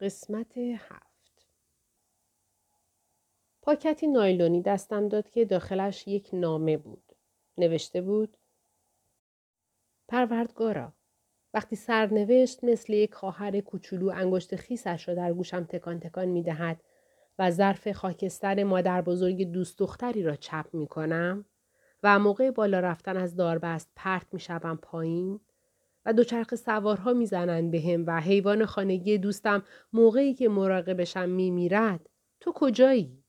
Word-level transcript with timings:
قسمت 0.00 0.58
هفت 0.58 1.46
پاکتی 3.62 4.06
نایلونی 4.06 4.62
دستم 4.62 5.08
داد 5.08 5.30
که 5.30 5.44
داخلش 5.44 6.08
یک 6.08 6.30
نامه 6.32 6.76
بود. 6.76 7.12
نوشته 7.58 8.00
بود 8.00 8.36
پروردگارا 10.08 10.92
وقتی 11.54 11.76
سرنوشت 11.76 12.64
مثل 12.64 12.92
یک 12.92 13.14
خواهر 13.14 13.60
کوچولو 13.60 14.10
انگشت 14.14 14.56
خیسش 14.56 15.08
را 15.08 15.14
در 15.14 15.32
گوشم 15.32 15.64
تکان 15.64 16.00
تکان 16.00 16.28
می 16.28 16.42
دهد 16.42 16.80
و 17.38 17.50
ظرف 17.50 17.92
خاکستر 17.92 18.64
مادر 18.64 19.02
بزرگ 19.02 19.52
دوست 19.52 19.78
دختری 19.78 20.22
را 20.22 20.36
چپ 20.36 20.66
می 20.72 20.86
کنم 20.86 21.44
و 22.02 22.18
موقع 22.18 22.50
بالا 22.50 22.80
رفتن 22.80 23.16
از 23.16 23.36
داربست 23.36 23.90
پرت 23.96 24.26
می 24.32 24.40
شوم 24.40 24.76
پایین 24.76 25.40
و 26.06 26.12
دوچرخ 26.12 26.54
سوارها 26.54 27.12
می‌زنند 27.12 27.70
به 27.70 27.80
هم 27.80 28.04
و 28.06 28.20
حیوان 28.20 28.66
خانگی 28.66 29.18
دوستم 29.18 29.62
موقعی 29.92 30.34
که 30.34 30.48
مراقبشم 30.48 31.28
میمیرد 31.28 32.10
تو 32.40 32.52
کجایی؟ 32.54 33.24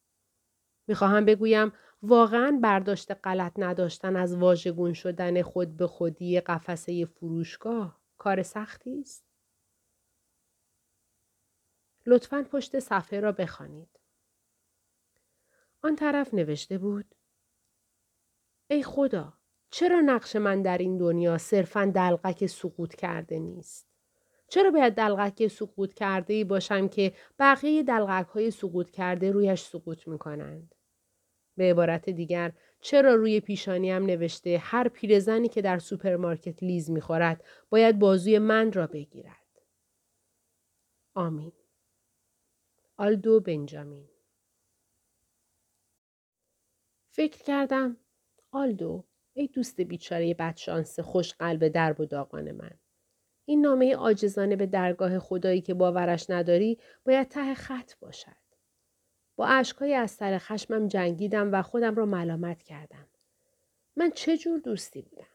می‌خواهم 0.88 1.26
بگویم 1.26 1.72
واقعا 2.02 2.60
برداشت 2.64 3.12
غلط 3.24 3.54
نداشتن 3.58 4.16
از 4.16 4.36
واژگون 4.36 4.94
شدن 4.94 5.42
خود 5.42 5.78
به 5.78 5.88
خودی 5.88 6.40
قفسه 6.40 7.06
فروشگاه 7.06 8.02
کار 8.18 8.44
سختی 8.44 9.02
است؟ 9.02 9.26
لطفا 12.06 12.46
پشت 12.52 12.80
صفحه 12.80 13.20
را 13.20 13.32
بخوانید. 13.32 14.00
آن 15.82 15.96
طرف 15.96 16.34
نوشته 16.34 16.78
بود 16.78 17.16
ای 18.70 18.84
خدا 18.84 19.37
چرا 19.70 20.02
نقش 20.02 20.36
من 20.36 20.62
در 20.62 20.78
این 20.78 20.98
دنیا 20.98 21.38
صرفا 21.38 21.92
دلقک 21.96 22.46
سقوط 22.46 22.96
کرده 22.96 23.40
نیست؟ 23.40 23.88
چرا 24.48 24.72
باید 24.72 24.94
دلقک 24.94 25.48
سقوط 25.48 25.94
کرده 25.94 26.34
ای 26.34 26.44
باشم 26.44 26.88
که 26.88 27.14
بقیه 27.40 27.84
دلقک 27.84 28.28
های 28.28 28.52
سقوط 28.52 28.92
کرده 28.92 29.32
رویش 29.32 29.62
سقوط 29.62 30.08
می 30.08 30.18
کنند؟ 30.18 30.76
به 31.58 31.72
عبارت 31.72 32.10
دیگر 32.10 32.52
چرا 32.82 33.16
روی 33.16 33.40
پیشانیم 33.40 34.06
نوشته 34.06 34.58
هر 34.58 34.88
پیرزنی 34.88 35.48
که 35.48 35.62
در 35.62 35.80
سوپرمارکت 35.80 36.64
لیز 36.64 36.92
می‌خورد 36.92 37.44
باید 37.70 38.00
بازوی 38.00 38.40
من 38.40 38.72
را 38.72 38.88
بگیرد. 38.88 39.62
آمین. 41.16 41.52
آلدو 42.98 43.40
بنجامین 43.40 44.10
فکر 47.10 47.44
کردم 47.44 47.98
آلدو 48.52 49.07
ای 49.38 49.48
دوست 49.48 49.82
بیچاره 49.82 50.34
بدشانس 50.34 51.00
خوش 51.00 51.34
قلب 51.34 51.68
درب 51.68 52.00
و 52.00 52.06
داغان 52.06 52.52
من. 52.52 52.72
این 53.46 53.62
نامه 53.62 53.96
آجزانه 53.96 54.56
به 54.56 54.66
درگاه 54.66 55.20
خدایی 55.20 55.62
که 55.62 55.74
باورش 55.74 56.30
نداری 56.30 56.78
باید 57.06 57.28
ته 57.28 57.54
خط 57.54 57.92
باشد. 58.00 58.48
با 59.36 59.48
اشکای 59.48 59.94
از 59.94 60.12
سر 60.12 60.38
خشمم 60.38 60.88
جنگیدم 60.88 61.54
و 61.54 61.62
خودم 61.62 61.96
را 61.96 62.06
ملامت 62.06 62.64
کردم. 62.64 63.08
من 63.96 64.12
چه 64.12 64.38
جور 64.38 64.60
دوستی 64.60 65.02
بودم؟ 65.02 65.28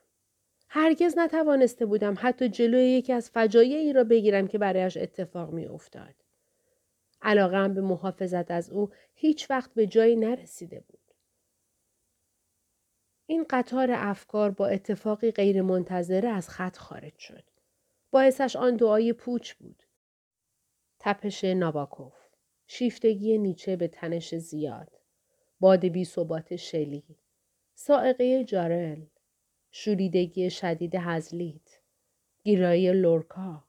هرگز 0.69 1.19
نتوانسته 1.19 1.87
بودم 1.87 2.15
حتی 2.19 2.49
جلوی 2.49 2.91
یکی 2.91 3.13
از 3.13 3.31
فجایعی 3.31 3.93
را 3.93 4.05
بگیرم 4.05 4.49
که 4.49 4.59
برایش 4.59 4.97
اتفاق 4.97 5.53
می 5.53 5.67
افتاد. 5.67 6.15
علاقم 7.23 7.75
به 7.75 7.81
محافظت 7.81 8.51
از 8.51 8.71
او 8.71 8.91
هیچ 9.15 9.51
وقت 9.51 9.75
به 9.75 9.87
جایی 9.87 10.17
نرسیده 10.17 10.85
بود. 10.89 11.02
این 13.33 13.47
قطار 13.51 13.91
افکار 13.93 14.51
با 14.51 14.67
اتفاقی 14.67 15.31
غیر 15.31 15.63
منتظره 15.63 16.29
از 16.29 16.49
خط 16.49 16.77
خارج 16.77 17.19
شد. 17.19 17.45
باعثش 18.11 18.57
آن 18.57 18.77
دعای 18.77 19.13
پوچ 19.13 19.55
بود. 19.55 19.83
تپش 20.99 21.45
ناباکوف. 21.45 22.15
شیفتگی 22.67 23.39
نیچه 23.39 23.77
به 23.77 23.89
تنش 23.89 24.35
زیاد. 24.35 25.01
باد 25.61 25.87
بی 25.87 26.05
ثبات 26.05 26.57
شلی. 26.57 27.05
سائقه 27.75 28.45
جارل. 28.45 29.03
شوریدگی 29.71 30.51
شدید 30.51 30.95
هزلیت. 30.95 31.81
گیرایی 32.43 32.93
لورکا. 32.93 33.65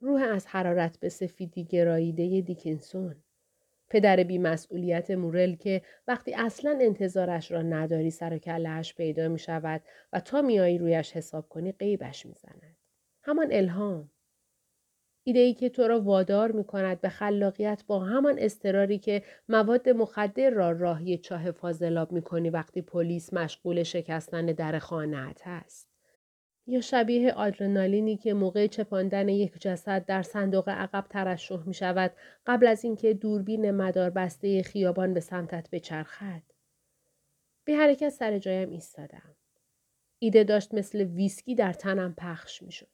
روح 0.00 0.22
از 0.22 0.46
حرارت 0.46 1.00
به 1.00 1.08
سفیدی 1.08 1.64
گراییده 1.64 2.40
دیکنسون. 2.40 3.22
پدر 3.90 4.22
بیمسئولیت 4.22 5.10
مورل 5.10 5.54
که 5.54 5.82
وقتی 6.08 6.34
اصلا 6.34 6.78
انتظارش 6.80 7.50
را 7.50 7.62
نداری 7.62 8.10
سر 8.10 8.34
و 8.34 8.38
کلهش 8.38 8.94
پیدا 8.94 9.28
می 9.28 9.38
شود 9.38 9.82
و 10.12 10.20
تا 10.20 10.42
میایی 10.42 10.78
رویش 10.78 11.12
حساب 11.12 11.48
کنی 11.48 11.72
قیبش 11.72 12.26
می 12.26 12.34
زند. 12.34 12.76
همان 13.22 13.48
الهام. 13.52 14.10
ایده 15.24 15.40
ای 15.40 15.54
که 15.54 15.68
تو 15.68 15.88
را 15.88 16.00
وادار 16.00 16.52
می 16.52 16.64
کند 16.64 17.00
به 17.00 17.08
خلاقیت 17.08 17.84
با 17.86 18.00
همان 18.00 18.38
استراری 18.38 18.98
که 18.98 19.22
مواد 19.48 19.88
مخدر 19.88 20.50
را 20.50 20.72
راهی 20.72 21.18
چاه 21.18 21.50
فاضلاب 21.50 22.12
می 22.12 22.22
کنی 22.22 22.50
وقتی 22.50 22.82
پلیس 22.82 23.32
مشغول 23.32 23.82
شکستن 23.82 24.46
در 24.46 24.78
خانهت 24.78 25.42
است. 25.46 25.87
یا 26.70 26.80
شبیه 26.80 27.32
آدرنالینی 27.32 28.16
که 28.16 28.34
موقع 28.34 28.66
چپاندن 28.66 29.28
یک 29.28 29.58
جسد 29.60 30.04
در 30.04 30.22
صندوق 30.22 30.68
عقب 30.68 31.06
ترشح 31.10 31.62
می 31.66 31.74
شود 31.74 32.12
قبل 32.46 32.66
از 32.66 32.84
اینکه 32.84 33.14
دوربین 33.14 33.70
مدار 33.70 34.10
بسته 34.10 34.62
خیابان 34.62 35.14
به 35.14 35.20
سمتت 35.20 35.70
بچرخد. 35.72 36.42
به 37.64 37.74
حرکت 37.74 38.08
سر 38.08 38.38
جایم 38.38 38.70
ایستادم. 38.70 39.36
ایده 40.18 40.44
داشت 40.44 40.74
مثل 40.74 41.00
ویسکی 41.00 41.54
در 41.54 41.72
تنم 41.72 42.14
پخش 42.18 42.62
می 42.62 42.72
شد. 42.72 42.88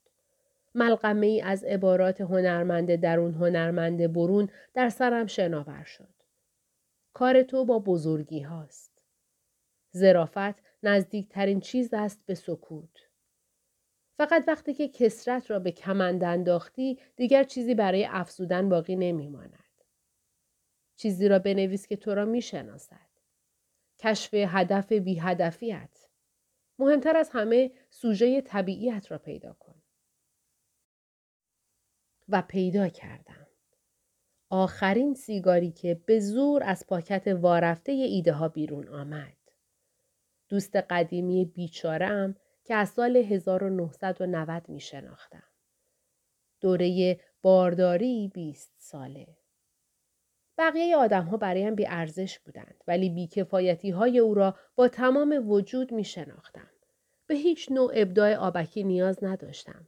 ملغمه 0.75 1.27
ای 1.27 1.41
از 1.41 1.63
عبارات 1.63 2.21
هنرمند 2.21 2.95
درون 2.95 3.33
هنرمند 3.33 4.13
برون 4.13 4.49
در 4.73 4.89
سرم 4.89 5.27
شناور 5.27 5.83
شد. 5.83 6.13
کار 7.13 7.43
تو 7.43 7.65
با 7.65 7.79
بزرگی 7.79 8.41
هاست. 8.41 9.01
زرافت 9.91 10.55
نزدیکترین 10.83 11.59
چیز 11.59 11.93
است 11.93 12.23
به 12.25 12.35
سکوت. 12.35 13.05
فقط 14.17 14.43
وقتی 14.47 14.73
که 14.73 14.87
کسرت 14.87 15.51
را 15.51 15.59
به 15.59 15.71
کمند 15.71 16.23
انداختی 16.23 16.99
دیگر 17.15 17.43
چیزی 17.43 17.75
برای 17.75 18.05
افزودن 18.05 18.69
باقی 18.69 18.95
نمیماند. 18.95 19.83
چیزی 20.95 21.27
را 21.27 21.39
بنویس 21.39 21.87
که 21.87 21.95
تو 21.95 22.15
را 22.15 22.25
می‌شناسد. 22.25 23.09
کشف 23.99 24.33
هدف 24.33 24.91
بی 24.91 25.19
هدفیت. 25.19 26.09
مهمتر 26.79 27.17
از 27.17 27.29
همه 27.29 27.71
سوژه 27.89 28.41
طبیعیت 28.41 29.11
را 29.11 29.17
پیدا 29.17 29.53
کن. 29.53 29.75
و 32.29 32.41
پیدا 32.41 32.89
کردم. 32.89 33.47
آخرین 34.49 35.13
سیگاری 35.13 35.71
که 35.71 36.01
به 36.05 36.19
زور 36.19 36.63
از 36.63 36.87
پاکت 36.87 37.27
وارفته 37.27 37.91
ایده 37.91 38.33
ها 38.33 38.47
بیرون 38.47 38.87
آمد. 38.87 39.37
دوست 40.49 40.75
قدیمی 40.75 41.45
بیچارم 41.45 42.35
که 42.65 42.75
از 42.75 42.89
سال 42.89 43.17
1990 43.17 44.69
می 44.69 44.79
شناختم. 44.79 45.43
دوره 46.61 47.19
بارداری 47.41 48.31
20 48.33 48.73
ساله. 48.77 49.27
بقیه 50.57 50.97
آدم 50.97 51.23
ها 51.23 51.37
برایم 51.37 51.75
بی 51.75 51.85
ارزش 51.87 52.39
بودند 52.39 52.83
ولی 52.87 53.09
بیکفایتی 53.09 53.89
های 53.89 54.19
او 54.19 54.33
را 54.33 54.55
با 54.75 54.87
تمام 54.87 55.49
وجود 55.49 55.91
می 55.91 56.03
شناختم. 56.03 56.69
به 57.27 57.35
هیچ 57.35 57.71
نوع 57.71 57.91
ابداع 57.95 58.35
آبکی 58.35 58.83
نیاز 58.83 59.23
نداشتم. 59.23 59.87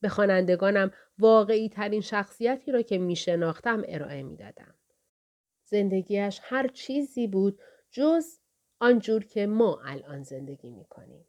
به 0.00 0.08
خوانندگانم 0.08 0.90
واقعی 1.18 1.68
ترین 1.68 2.00
شخصیتی 2.00 2.72
را 2.72 2.82
که 2.82 2.98
می 2.98 3.16
شناختم 3.16 3.82
ارائه 3.88 4.22
می 4.22 4.36
دادم. 4.36 4.74
زندگیش 5.64 6.40
هر 6.42 6.68
چیزی 6.68 7.26
بود 7.26 7.60
جز 7.90 8.38
آنجور 8.80 9.24
که 9.24 9.46
ما 9.46 9.80
الان 9.84 10.22
زندگی 10.22 10.70
می 10.70 10.84
کنیم. 10.84 11.24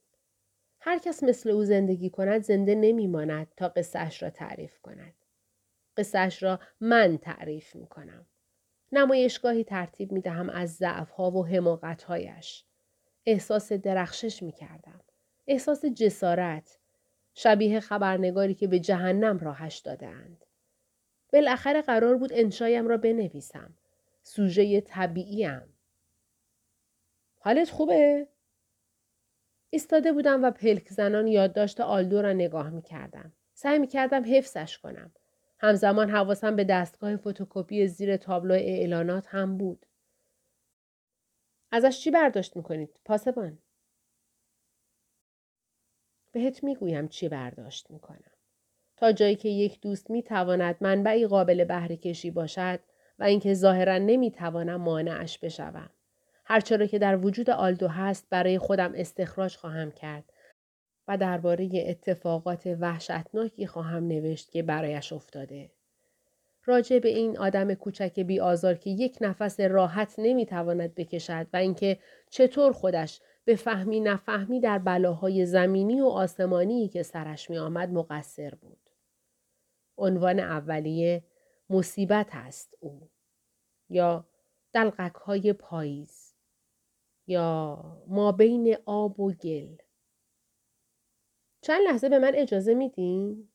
هر 0.79 0.97
کس 0.97 1.23
مثل 1.23 1.49
او 1.49 1.63
زندگی 1.63 2.09
کند 2.09 2.43
زنده 2.43 2.75
نمیماند 2.75 3.47
تا 3.57 3.67
قصهش 3.67 4.23
را 4.23 4.29
تعریف 4.29 4.79
کند. 4.79 5.13
قصهش 5.97 6.43
را 6.43 6.59
من 6.81 7.17
تعریف 7.17 7.75
می 7.75 7.87
کنم. 7.87 8.25
نمایشگاهی 8.91 9.63
ترتیب 9.63 10.11
می 10.11 10.21
دهم 10.21 10.49
از 10.49 10.75
ضعفها 10.75 11.31
و 11.31 11.45
حماقتهایش. 11.45 12.65
احساس 13.25 13.71
درخشش 13.73 14.43
می 14.43 14.51
کردم. 14.51 15.01
احساس 15.47 15.85
جسارت. 15.85 16.79
شبیه 17.33 17.79
خبرنگاری 17.79 18.53
که 18.53 18.67
به 18.67 18.79
جهنم 18.79 19.37
راهش 19.39 19.77
دادهاند. 19.77 20.45
بالاخره 21.33 21.81
قرار 21.81 22.17
بود 22.17 22.33
انشایم 22.33 22.87
را 22.87 22.97
بنویسم. 22.97 23.73
سوژه 24.23 24.81
طبیعیم. 24.81 25.77
حالت 27.39 27.69
خوبه؟ 27.69 28.27
ایستاده 29.69 30.11
بودم 30.11 30.43
و 30.43 30.51
پلک 30.51 30.89
زنان 30.89 31.27
یادداشت 31.27 31.79
آلدو 31.81 32.21
را 32.21 32.33
نگاه 32.33 32.69
می 32.69 32.81
کردم. 32.81 33.33
سعی 33.53 33.79
می 33.79 33.87
کردم 33.87 34.23
حفظش 34.35 34.77
کنم. 34.77 35.11
همزمان 35.59 36.09
حواسم 36.09 36.55
به 36.55 36.63
دستگاه 36.63 37.17
فتوکپی 37.17 37.87
زیر 37.87 38.17
تابلو 38.17 38.53
اعلانات 38.53 39.27
هم 39.27 39.57
بود. 39.57 39.85
ازش 41.71 41.99
چی 41.99 42.11
برداشت 42.11 42.55
می‌کنید؟ 42.55 42.99
پاسبان. 43.05 43.57
بهت 46.31 46.63
می‌گویم 46.63 47.07
چی 47.07 47.29
برداشت 47.29 47.91
می‌کنم. 47.91 48.31
تا 48.97 49.11
جایی 49.11 49.35
که 49.35 49.49
یک 49.49 49.81
دوست 49.81 50.09
می 50.09 50.23
تواند 50.23 50.75
منبعی 50.81 51.27
قابل 51.27 51.63
بهره 51.63 51.97
کشی 51.97 52.31
باشد 52.31 52.79
و 53.19 53.23
اینکه 53.23 53.53
ظاهرا 53.53 53.97
نمی 53.97 54.31
توانم 54.31 54.81
مانعش 54.81 55.39
بشوم. 55.39 55.89
هرچرا 56.49 56.85
که 56.85 56.99
در 56.99 57.17
وجود 57.17 57.49
آلدو 57.49 57.87
هست 57.87 58.27
برای 58.29 58.57
خودم 58.57 58.93
استخراج 58.95 59.55
خواهم 59.55 59.91
کرد 59.91 60.33
و 61.07 61.17
درباره 61.17 61.69
اتفاقات 61.73 62.77
وحشتناکی 62.79 63.67
خواهم 63.67 64.07
نوشت 64.07 64.51
که 64.51 64.63
برایش 64.63 65.13
افتاده. 65.13 65.71
راجع 66.65 66.99
به 66.99 67.09
این 67.09 67.37
آدم 67.37 67.73
کوچک 67.73 68.19
بی 68.19 68.39
آزار 68.39 68.75
که 68.75 68.89
یک 68.89 69.17
نفس 69.21 69.59
راحت 69.59 70.15
نمی‌تواند 70.17 70.95
بکشد 70.95 71.47
و 71.53 71.57
اینکه 71.57 71.99
چطور 72.29 72.71
خودش 72.71 73.21
به 73.45 73.55
فهمی 73.55 73.99
نفهمی 73.99 74.59
در 74.59 74.77
بلاهای 74.77 75.45
زمینی 75.45 76.01
و 76.01 76.05
آسمانی 76.05 76.87
که 76.87 77.03
سرش 77.03 77.49
می 77.49 77.57
آمد 77.57 77.89
مقصر 77.89 78.49
بود. 78.49 78.89
عنوان 79.97 80.39
اولیه 80.39 81.23
مصیبت 81.69 82.27
است 82.31 82.77
او 82.79 83.09
یا 83.89 84.25
دلقک 84.73 85.15
های 85.15 85.53
پاییز 85.53 86.26
یا 87.27 87.83
ما 88.07 88.31
بین 88.31 88.77
آب 88.85 89.19
و 89.19 89.31
گل 89.31 89.75
چند 91.61 91.81
لحظه 91.81 92.09
به 92.09 92.19
من 92.19 92.31
اجازه 92.35 92.73
میدین؟ 92.73 93.49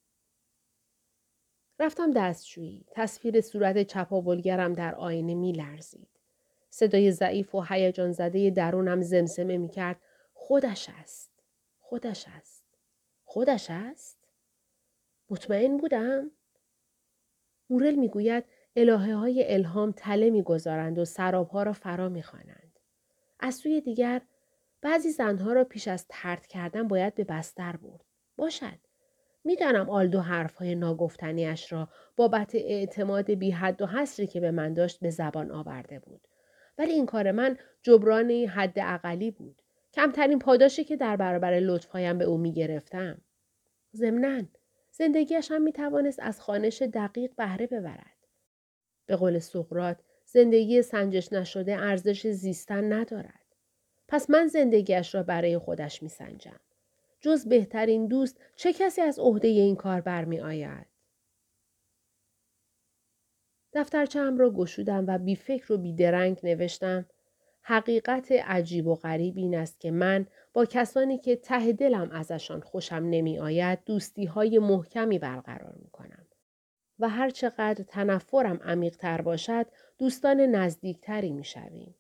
رفتم 1.79 2.11
دستشویی. 2.11 2.87
تصویر 2.91 3.41
صورت 3.41 3.83
چپاولگرم 3.83 4.73
در 4.73 4.95
آینه 4.95 5.35
می 5.35 5.53
لرزید. 5.53 6.09
صدای 6.71 7.13
ضعیف 7.13 7.55
و 7.55 7.61
هیجان 7.69 8.13
زده 8.13 8.51
درونم 8.51 9.03
زمزمه 9.03 9.57
می 9.57 9.69
کرد. 9.69 10.01
خودش 10.33 10.89
است. 11.01 11.31
خودش 11.79 12.27
است. 12.29 12.65
خودش 13.25 13.67
است؟ 13.71 14.19
مطمئن 15.31 15.77
بودم؟ 15.77 16.31
مورل 17.71 17.95
می 17.95 18.09
گوید 18.09 18.45
الهه 18.77 19.15
های 19.15 19.53
الهام 19.55 19.93
تله 19.93 20.31
می 20.31 20.43
گذارند 20.43 20.99
و 20.99 21.05
سرابها 21.05 21.63
را 21.63 21.73
فرا 21.73 22.09
می 22.09 22.23
خوانند. 22.23 22.62
از 23.43 23.55
سوی 23.55 23.81
دیگر 23.81 24.21
بعضی 24.83 25.11
زنها 25.11 25.53
را 25.53 25.65
پیش 25.65 25.89
از 25.89 26.07
ترد 26.09 26.47
کردن 26.47 26.89
باید 26.89 27.15
به 27.15 27.25
بستر 27.25 27.77
برد. 27.77 28.05
باشد. 28.37 28.79
می‌دانم 29.45 29.91
آلدو 29.91 30.21
حرفهای 30.21 30.75
ناگفتنیش 30.75 31.73
را 31.73 31.89
بابت 32.17 32.55
اعتماد 32.55 33.31
بی 33.31 33.51
حد 33.51 33.83
و 33.83 33.87
حسری 33.87 34.27
که 34.27 34.41
به 34.41 34.51
من 34.51 34.75
داشت 34.75 35.01
به 35.01 35.11
زبان 35.11 35.51
آورده 35.51 35.99
بود. 35.99 36.29
ولی 36.79 36.93
این 36.93 37.07
کار 37.07 37.33
من 37.33 37.59
جبران 37.83 38.31
حد 38.31 38.79
اقلی 38.79 39.31
بود. 39.31 39.63
کمترین 39.93 40.39
پاداشی 40.39 40.85
که 40.85 40.97
در 40.97 41.17
برابر 41.17 41.61
لطفهایم 41.61 42.19
به 42.19 42.25
او 42.25 42.39
می 42.39 42.53
گرفتم. 42.53 43.21
ضمناً 43.97 44.43
زندگیش 44.91 45.51
هم 45.51 45.63
می 45.63 45.73
توانست 45.73 46.21
از 46.23 46.41
خانش 46.41 46.83
دقیق 46.83 47.35
بهره 47.37 47.67
ببرد. 47.67 48.17
به 49.07 49.17
قول 49.17 49.39
سقرات 49.39 49.97
زندگی 50.33 50.83
سنجش 50.83 51.33
نشده 51.33 51.77
ارزش 51.79 52.27
زیستن 52.27 52.93
ندارد. 52.93 53.45
پس 54.09 54.31
من 54.31 54.47
زندگیش 54.47 55.15
را 55.15 55.23
برای 55.23 55.59
خودش 55.59 56.03
می 56.03 56.09
سنجم. 56.09 56.61
جز 57.21 57.49
بهترین 57.49 58.07
دوست 58.07 58.41
چه 58.57 58.73
کسی 58.73 59.01
از 59.01 59.19
عهده 59.19 59.49
این 59.49 59.77
کار 59.77 60.01
برمی 60.01 60.41
آید؟ 60.41 60.87
دفترچم 63.73 64.39
را 64.39 64.51
گشودم 64.51 65.05
و 65.07 65.19
بی 65.19 65.37
فکر 65.37 65.73
و 65.73 65.79
بی 65.79 65.93
درنگ 65.93 66.41
نوشتم 66.43 67.07
حقیقت 67.63 68.33
عجیب 68.33 68.87
و 68.87 68.95
غریب 68.95 69.37
این 69.37 69.55
است 69.55 69.81
که 69.81 69.91
من 69.91 70.27
با 70.53 70.65
کسانی 70.65 71.19
که 71.19 71.37
ته 71.37 71.73
دلم 71.73 72.11
ازشان 72.11 72.61
خوشم 72.61 73.07
نمی 73.11 73.39
آید 73.39 73.79
دوستی 73.87 74.25
های 74.25 74.59
محکمی 74.59 75.19
برقرار 75.19 75.75
می 75.83 75.91
کنم. 75.91 76.22
و 76.99 77.09
هر 77.09 77.31
چقدر 77.31 77.85
تنفرم 77.85 78.61
عمیق 78.65 78.97
تر 78.97 79.21
باشد 79.21 79.67
دوستان 79.99 80.41
نزدیکتری 80.41 81.33
می 81.33 81.45
شویم. 81.45 81.95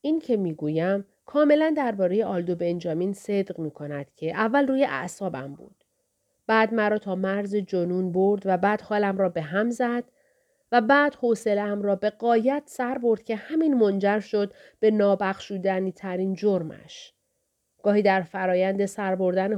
این 0.00 0.18
که 0.18 0.36
می 0.36 0.54
گویم 0.54 1.04
کاملا 1.26 1.74
درباره 1.76 2.24
آلدو 2.24 2.54
بنجامین 2.54 3.12
صدق 3.12 3.58
می 3.58 3.70
کند 3.70 4.06
که 4.16 4.34
اول 4.34 4.66
روی 4.66 4.84
اعصابم 4.84 5.54
بود. 5.54 5.84
بعد 6.46 6.74
مرا 6.74 6.98
تا 6.98 7.14
مرز 7.14 7.56
جنون 7.56 8.12
برد 8.12 8.42
و 8.44 8.56
بعد 8.56 8.80
حالم 8.80 9.18
را 9.18 9.28
به 9.28 9.42
هم 9.42 9.70
زد 9.70 10.04
و 10.72 10.80
بعد 10.80 11.14
حوصلهام 11.14 11.82
را 11.82 11.96
به 11.96 12.10
قایت 12.10 12.62
سر 12.66 12.98
برد 12.98 13.22
که 13.22 13.36
همین 13.36 13.74
منجر 13.74 14.20
شد 14.20 14.54
به 14.80 14.90
نابخشودنی 14.90 15.92
ترین 15.92 16.34
جرمش. 16.34 17.14
گاهی 17.82 18.02
در 18.02 18.22
فرایند 18.22 18.86
سر 18.86 19.14
بردن 19.14 19.52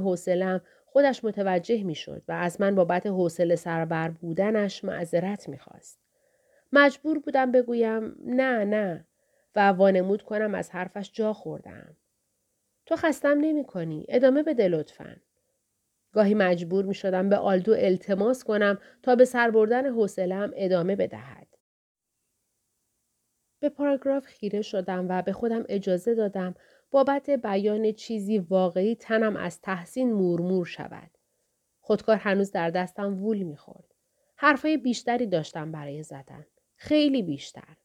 خودش 0.93 1.23
متوجه 1.23 1.83
می 1.83 1.95
شد 1.95 2.23
و 2.27 2.31
از 2.31 2.61
من 2.61 2.75
بابت 2.75 3.07
حوصله 3.07 3.55
سربر 3.55 4.09
بودنش 4.09 4.83
معذرت 4.83 5.49
می 5.49 5.57
خواست. 5.57 5.99
مجبور 6.73 7.19
بودم 7.19 7.51
بگویم 7.51 8.15
نه 8.25 8.65
نه 8.65 9.05
و 9.55 9.69
وانمود 9.69 10.21
کنم 10.21 10.55
از 10.55 10.71
حرفش 10.71 11.11
جا 11.13 11.33
خوردم. 11.33 11.97
تو 12.85 12.95
خستم 12.95 13.37
نمی 13.41 13.65
کنی. 13.65 14.05
ادامه 14.09 14.43
بده 14.43 14.67
لطفا. 14.67 15.15
گاهی 16.11 16.33
مجبور 16.33 16.85
می 16.85 16.93
شدم 16.93 17.29
به 17.29 17.37
آلدو 17.37 17.73
التماس 17.77 18.43
کنم 18.43 18.79
تا 19.03 19.15
به 19.15 19.25
سر 19.25 19.51
بردن 19.51 19.85
حوصله‌ام 19.85 20.51
ادامه 20.55 20.95
بدهد. 20.95 21.47
به 23.59 23.69
پاراگراف 23.69 24.25
خیره 24.25 24.61
شدم 24.61 25.05
و 25.09 25.21
به 25.21 25.33
خودم 25.33 25.65
اجازه 25.69 26.15
دادم 26.15 26.55
بابت 26.93 27.29
بیان 27.29 27.91
چیزی 27.91 28.39
واقعی 28.39 28.95
تنم 28.95 29.35
از 29.35 29.61
تحسین 29.61 30.13
مورمور 30.13 30.65
شود. 30.65 31.11
خودکار 31.79 32.15
هنوز 32.15 32.51
در 32.51 32.69
دستم 32.69 33.23
وول 33.23 33.43
می‌خورد. 33.43 33.93
حرفای 34.35 34.77
بیشتری 34.77 35.27
داشتم 35.27 35.71
برای 35.71 36.03
زدن. 36.03 36.45
خیلی 36.75 37.23
بیشتر. 37.23 37.77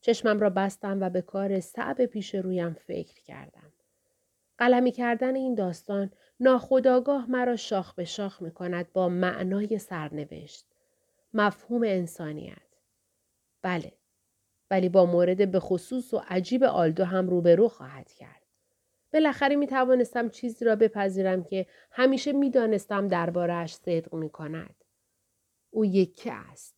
چشمم 0.00 0.40
را 0.40 0.50
بستم 0.50 1.00
و 1.00 1.10
به 1.10 1.22
کار 1.22 1.60
صعب 1.60 2.06
پیش 2.06 2.34
رویم 2.34 2.74
فکر 2.74 3.22
کردم. 3.22 3.72
قلمی 4.58 4.92
کردن 4.92 5.36
این 5.36 5.54
داستان 5.54 6.10
ناخداگاه 6.40 7.30
مرا 7.30 7.56
شاخ 7.56 7.94
به 7.94 8.04
شاخ 8.04 8.42
می 8.42 8.50
کند 8.50 8.92
با 8.92 9.08
معنای 9.08 9.78
سرنوشت. 9.78 10.66
مفهوم 11.34 11.82
انسانیت. 11.82 12.76
بله. 13.62 13.92
ولی 14.70 14.88
با 14.88 15.06
مورد 15.06 15.50
به 15.50 15.60
خصوص 15.60 16.14
و 16.14 16.22
عجیب 16.28 16.64
آلدو 16.64 17.04
هم 17.04 17.28
روبرو 17.28 17.68
خواهد 17.68 18.12
کرد. 18.12 18.42
بالاخره 19.12 19.56
می 19.56 19.66
توانستم 19.66 20.28
چیزی 20.28 20.64
را 20.64 20.76
بپذیرم 20.76 21.44
که 21.44 21.66
همیشه 21.90 22.32
می 22.32 22.50
دانستم 22.50 23.08
دربارهش 23.08 23.74
صدق 23.74 24.14
می 24.14 24.30
کند. 24.30 24.84
او 25.70 25.84
یکی 25.84 26.30
است. 26.30 26.74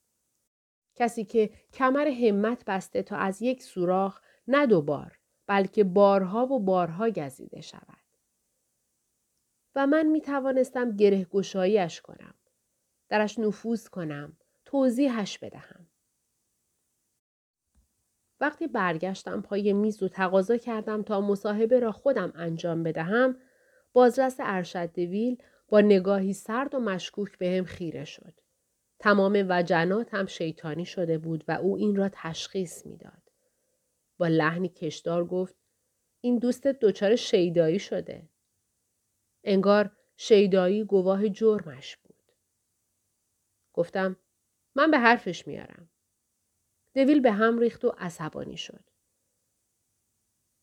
کسی 0.94 1.24
که 1.24 1.50
کمر 1.72 2.08
همت 2.08 2.64
بسته 2.64 3.02
تا 3.02 3.16
از 3.16 3.42
یک 3.42 3.62
سوراخ 3.62 4.20
نه 4.48 4.66
دوبار 4.66 5.18
بلکه 5.46 5.84
بارها 5.84 6.46
و 6.46 6.60
بارها 6.60 7.10
گزیده 7.10 7.60
شود. 7.60 8.02
و 9.74 9.86
من 9.86 10.06
می 10.06 10.20
توانستم 10.20 10.96
گره 10.96 11.24
گشاییش 11.24 12.00
کنم. 12.00 12.34
درش 13.08 13.38
نفوذ 13.38 13.88
کنم. 13.88 14.36
توضیحش 14.64 15.38
بدهم. 15.38 15.86
وقتی 18.42 18.66
برگشتم 18.66 19.42
پای 19.42 19.72
میز 19.72 20.02
و 20.02 20.08
تقاضا 20.08 20.56
کردم 20.56 21.02
تا 21.02 21.20
مصاحبه 21.20 21.80
را 21.80 21.92
خودم 21.92 22.32
انجام 22.34 22.82
بدهم، 22.82 23.38
بازرس 23.92 24.36
ارشد 24.40 24.92
دویل 24.92 25.42
با 25.68 25.80
نگاهی 25.80 26.32
سرد 26.32 26.74
و 26.74 26.80
مشکوک 26.80 27.38
به 27.38 27.56
هم 27.58 27.64
خیره 27.64 28.04
شد. 28.04 28.34
تمام 28.98 29.46
وجنات 29.48 30.14
هم 30.14 30.26
شیطانی 30.26 30.84
شده 30.84 31.18
بود 31.18 31.44
و 31.48 31.52
او 31.52 31.76
این 31.76 31.96
را 31.96 32.10
تشخیص 32.12 32.86
می‌داد. 32.86 33.22
با 34.18 34.26
لحنی 34.26 34.68
کشدار 34.68 35.24
گفت 35.24 35.56
این 36.20 36.38
دوست 36.38 36.66
دچار 36.66 37.16
شیدایی 37.16 37.78
شده. 37.78 38.28
انگار 39.44 39.90
شیدایی 40.16 40.84
گواه 40.84 41.28
جرمش 41.28 41.96
بود. 41.96 42.32
گفتم 43.72 44.16
من 44.74 44.90
به 44.90 44.98
حرفش 44.98 45.46
میارم. 45.46 45.88
دویل 46.94 47.20
به 47.20 47.32
هم 47.32 47.58
ریخت 47.58 47.84
و 47.84 47.94
عصبانی 47.98 48.56
شد. 48.56 48.84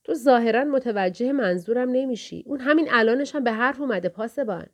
تو 0.03 0.13
ظاهرا 0.13 0.63
متوجه 0.63 1.31
منظورم 1.31 1.89
نمیشی. 1.89 2.43
اون 2.48 2.59
همین 2.59 2.88
الانش 2.91 3.36
هم 3.36 3.43
به 3.43 3.51
حرف 3.51 3.81
اومده 3.81 4.09
پاسبان. 4.09 4.67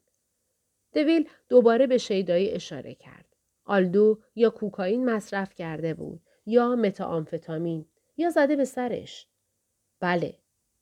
دویل 0.94 1.30
دوباره 1.50 1.88
به 1.88 1.98
شیدایی 1.98 2.52
اشاره 2.52 2.96
کرد. 2.96 3.26
آلدو 3.66 4.20
یا 4.36 4.50
کوکائین 4.50 5.10
مصرف 5.10 5.56
کرده 5.56 5.94
بود 5.94 6.22
یا 6.46 6.76
متاامفتامین 6.76 7.86
یا 8.18 8.30
زده 8.30 8.56
به 8.56 8.66
سرش. 8.66 9.28
بله، 10.00 10.38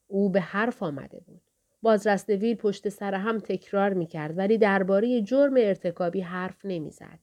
او 0.07 0.29
به 0.29 0.41
حرف 0.41 0.83
آمده 0.83 1.19
بود. 1.19 1.41
بازرس 1.81 2.29
ویل 2.29 2.55
پشت 2.55 2.89
سر 2.89 3.13
هم 3.13 3.39
تکرار 3.39 3.93
می 3.93 4.07
کرد 4.07 4.37
ولی 4.37 4.57
درباره 4.57 5.21
جرم 5.21 5.53
ارتکابی 5.57 6.21
حرف 6.21 6.65
نمی 6.65 6.91
زد. 6.91 7.19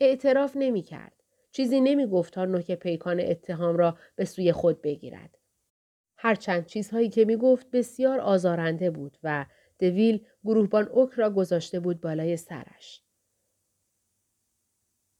اعتراف 0.00 0.52
نمی 0.56 0.82
کرد. 0.82 1.19
چیزی 1.52 1.80
نمی 1.80 2.06
گفت 2.06 2.34
تا 2.34 2.44
نوک 2.44 2.72
پیکان 2.72 3.20
اتهام 3.20 3.76
را 3.76 3.98
به 4.16 4.24
سوی 4.24 4.52
خود 4.52 4.82
بگیرد. 4.82 5.38
هرچند 6.16 6.66
چیزهایی 6.66 7.08
که 7.08 7.24
می 7.24 7.36
گفت 7.36 7.70
بسیار 7.70 8.20
آزارنده 8.20 8.90
بود 8.90 9.18
و 9.22 9.46
دویل 9.78 10.26
گروهبان 10.44 10.88
اوک 10.88 11.12
را 11.12 11.30
گذاشته 11.30 11.80
بود 11.80 12.00
بالای 12.00 12.36
سرش. 12.36 13.02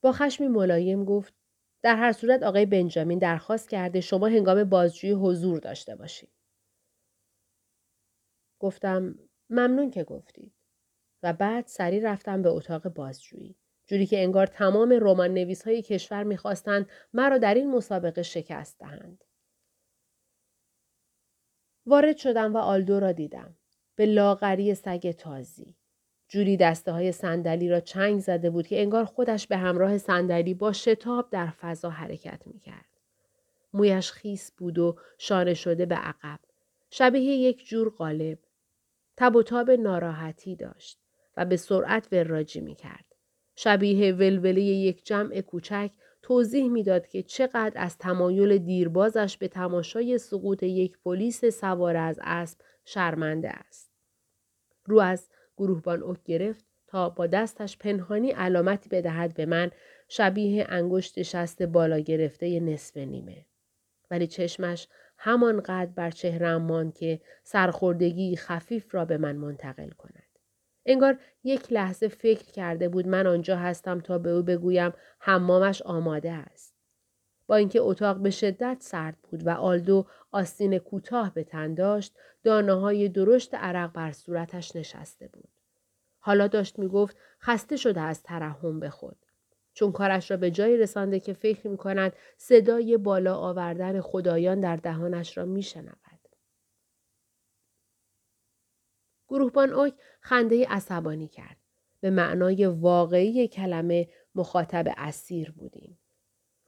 با 0.02 0.12
خشمی 0.12 0.48
ملایم 0.48 1.04
گفت 1.04 1.34
در 1.82 1.96
هر 1.96 2.12
صورت 2.12 2.42
آقای 2.42 2.66
بنجامین 2.66 3.18
درخواست 3.18 3.70
کرده 3.70 4.00
شما 4.00 4.26
هنگام 4.26 4.64
بازجویی 4.64 5.12
حضور 5.12 5.58
داشته 5.58 5.96
باشید. 5.96 6.30
گفتم 8.58 9.18
ممنون 9.50 9.90
که 9.90 10.04
گفتید. 10.04 10.52
و 11.22 11.32
بعد 11.32 11.66
سری 11.66 12.00
رفتم 12.00 12.42
به 12.42 12.48
اتاق 12.48 12.88
بازجویی. 12.88 13.56
جوری 13.90 14.06
که 14.06 14.22
انگار 14.22 14.46
تمام 14.46 14.98
رمان 15.00 15.34
نویس 15.34 15.62
های 15.62 15.82
کشور 15.82 16.22
می‌خواستند 16.22 16.88
مرا 17.12 17.38
در 17.38 17.54
این 17.54 17.70
مسابقه 17.70 18.22
شکست 18.22 18.78
دهند. 18.78 19.24
وارد 21.86 22.16
شدم 22.16 22.54
و 22.54 22.58
آلدو 22.58 23.00
را 23.00 23.12
دیدم. 23.12 23.56
به 23.96 24.06
لاغری 24.06 24.74
سگ 24.74 25.10
تازی. 25.10 25.76
جوری 26.28 26.56
دسته 26.56 26.92
های 26.92 27.12
صندلی 27.12 27.68
را 27.68 27.80
چنگ 27.80 28.20
زده 28.20 28.50
بود 28.50 28.66
که 28.66 28.80
انگار 28.80 29.04
خودش 29.04 29.46
به 29.46 29.56
همراه 29.56 29.98
صندلی 29.98 30.54
با 30.54 30.72
شتاب 30.72 31.30
در 31.30 31.50
فضا 31.50 31.90
حرکت 31.90 32.42
می 32.46 32.58
کرد. 32.58 33.00
مویش 33.72 34.12
خیس 34.12 34.52
بود 34.52 34.78
و 34.78 34.98
شانه 35.18 35.54
شده 35.54 35.86
به 35.86 35.94
عقب. 35.94 36.40
شبیه 36.90 37.34
یک 37.34 37.66
جور 37.66 37.88
قالب. 37.88 38.38
تب 39.16 39.36
و 39.36 39.42
تاب 39.42 39.70
ناراحتی 39.70 40.56
داشت 40.56 41.00
و 41.36 41.44
به 41.44 41.56
سرعت 41.56 42.08
وراجی 42.12 42.60
می 42.60 42.74
کرد. 42.74 43.09
شبیه 43.62 44.12
ولوله 44.12 44.60
یک 44.60 45.04
جمع 45.04 45.40
کوچک 45.40 45.90
توضیح 46.22 46.68
می‌داد 46.68 47.06
که 47.06 47.22
چقدر 47.22 47.72
از 47.74 47.98
تمایل 47.98 48.58
دیربازش 48.58 49.36
به 49.36 49.48
تماشای 49.48 50.18
سقوط 50.18 50.62
یک 50.62 50.98
پلیس 51.04 51.44
سوار 51.44 51.96
از 51.96 52.20
اسب 52.22 52.58
شرمنده 52.84 53.50
است. 53.50 53.90
رو 54.84 55.00
از 55.00 55.28
گروهبان 55.56 56.02
اوک 56.02 56.22
گرفت 56.24 56.64
تا 56.86 57.08
با 57.08 57.26
دستش 57.26 57.78
پنهانی 57.78 58.30
علامتی 58.30 58.88
بدهد 58.88 59.34
به 59.34 59.46
من 59.46 59.70
شبیه 60.08 60.66
انگشت 60.68 61.22
شست 61.22 61.62
بالا 61.62 61.98
گرفته 61.98 62.60
نصف 62.60 62.96
نیمه. 62.96 63.46
ولی 64.10 64.26
چشمش 64.26 64.88
همانقدر 65.18 65.90
بر 65.90 66.10
چهرم 66.10 66.62
ماند 66.62 66.94
که 66.94 67.20
سرخوردگی 67.44 68.36
خفیف 68.36 68.94
را 68.94 69.04
به 69.04 69.18
من 69.18 69.36
منتقل 69.36 69.90
کند. 69.90 70.19
انگار 70.86 71.18
یک 71.44 71.72
لحظه 71.72 72.08
فکر 72.08 72.52
کرده 72.52 72.88
بود 72.88 73.08
من 73.08 73.26
آنجا 73.26 73.56
هستم 73.56 74.00
تا 74.00 74.18
به 74.18 74.30
او 74.30 74.42
بگویم 74.42 74.92
حمامش 75.18 75.82
آماده 75.82 76.32
است. 76.32 76.74
با 77.46 77.56
اینکه 77.56 77.80
اتاق 77.80 78.16
به 78.16 78.30
شدت 78.30 78.76
سرد 78.80 79.16
بود 79.30 79.46
و 79.46 79.50
آلدو 79.50 80.06
آستین 80.30 80.78
کوتاه 80.78 81.34
به 81.34 81.44
تن 81.44 81.74
داشت 81.74 82.14
دانه 82.44 82.74
های 82.74 83.08
درشت 83.08 83.54
عرق 83.54 83.92
بر 83.92 84.12
صورتش 84.12 84.76
نشسته 84.76 85.28
بود. 85.28 85.48
حالا 86.18 86.46
داشت 86.46 86.78
می 86.78 86.88
گفت 86.88 87.16
خسته 87.40 87.76
شده 87.76 88.00
از 88.00 88.22
ترحم 88.22 88.80
به 88.80 88.90
خود. 88.90 89.16
چون 89.74 89.92
کارش 89.92 90.30
را 90.30 90.36
به 90.36 90.50
جایی 90.50 90.76
رسانده 90.76 91.20
که 91.20 91.32
فکر 91.32 91.68
می 91.68 91.76
کند 91.76 92.12
صدای 92.36 92.96
بالا 92.96 93.36
آوردن 93.36 94.00
خدایان 94.00 94.60
در 94.60 94.76
دهانش 94.76 95.38
را 95.38 95.44
می 95.44 95.62
شنود. 95.62 96.09
گروهبان 99.30 99.72
اوک 99.72 99.94
خنده 100.20 100.66
عصبانی 100.68 101.28
کرد. 101.28 101.56
به 102.00 102.10
معنای 102.10 102.66
واقعی 102.66 103.48
کلمه 103.48 104.08
مخاطب 104.34 104.94
اسیر 104.96 105.50
بودیم. 105.50 105.98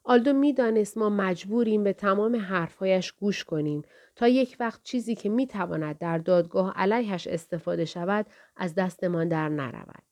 آلدو 0.04 0.32
می‌دانست 0.32 0.98
ما 0.98 1.08
مجبوریم 1.08 1.84
به 1.84 1.92
تمام 1.92 2.36
حرفهایش 2.36 3.12
گوش 3.12 3.44
کنیم 3.44 3.82
تا 4.16 4.28
یک 4.28 4.56
وقت 4.60 4.82
چیزی 4.82 5.14
که 5.14 5.28
می‌تواند 5.28 5.98
در 5.98 6.18
دادگاه 6.18 6.72
علیهش 6.76 7.26
استفاده 7.26 7.84
شود 7.84 8.26
از 8.56 8.74
دستمان 8.74 9.28
در 9.28 9.48
نرود. 9.48 10.02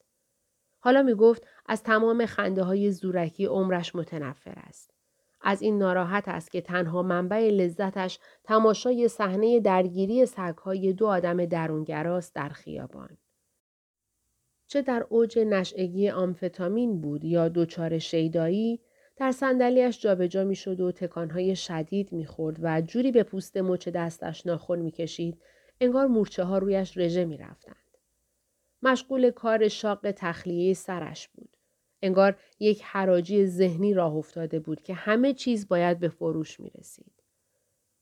حالا 0.78 1.02
می 1.02 1.14
گفت 1.14 1.46
از 1.66 1.82
تمام 1.82 2.26
خنده 2.26 2.62
های 2.62 2.92
زورکی 2.92 3.46
عمرش 3.46 3.94
متنفر 3.94 4.54
است. 4.56 4.99
از 5.42 5.62
این 5.62 5.78
ناراحت 5.78 6.28
است 6.28 6.50
که 6.50 6.60
تنها 6.60 7.02
منبع 7.02 7.50
لذتش 7.50 8.18
تماشای 8.44 9.08
صحنه 9.08 9.60
درگیری 9.60 10.26
سگهای 10.26 10.92
دو 10.92 11.06
آدم 11.06 11.44
درونگراست 11.44 12.34
در 12.34 12.48
خیابان. 12.48 13.18
چه 14.66 14.82
در 14.82 15.06
اوج 15.08 15.38
نشعگی 15.38 16.10
آمفتامین 16.10 17.00
بود 17.00 17.24
یا 17.24 17.48
دچار 17.48 17.98
شیدایی 17.98 18.80
در 19.16 19.32
صندلیاش 19.32 20.00
جابجا 20.00 20.44
می‌شد 20.44 20.80
و 20.80 20.92
تکانهای 20.92 21.56
شدید 21.56 22.12
می‌خورد 22.12 22.56
و 22.62 22.80
جوری 22.80 23.12
به 23.12 23.22
پوست 23.22 23.56
مچ 23.56 23.88
دستش 23.88 24.46
ناخن 24.46 24.78
می‌کشید 24.78 25.42
انگار 25.80 26.06
مورچه 26.06 26.44
ها 26.44 26.58
رویش 26.58 26.98
رژه 26.98 27.24
می‌رفتند 27.24 27.76
مشغول 28.82 29.30
کار 29.30 29.68
شاق 29.68 30.10
تخلیه 30.10 30.74
سرش 30.74 31.28
بود 31.28 31.56
انگار 32.02 32.36
یک 32.60 32.82
حراجی 32.84 33.46
ذهنی 33.46 33.94
راه 33.94 34.14
افتاده 34.14 34.60
بود 34.60 34.82
که 34.82 34.94
همه 34.94 35.34
چیز 35.34 35.68
باید 35.68 35.98
به 35.98 36.08
فروش 36.08 36.60
می 36.60 36.70
رسید. 36.78 37.12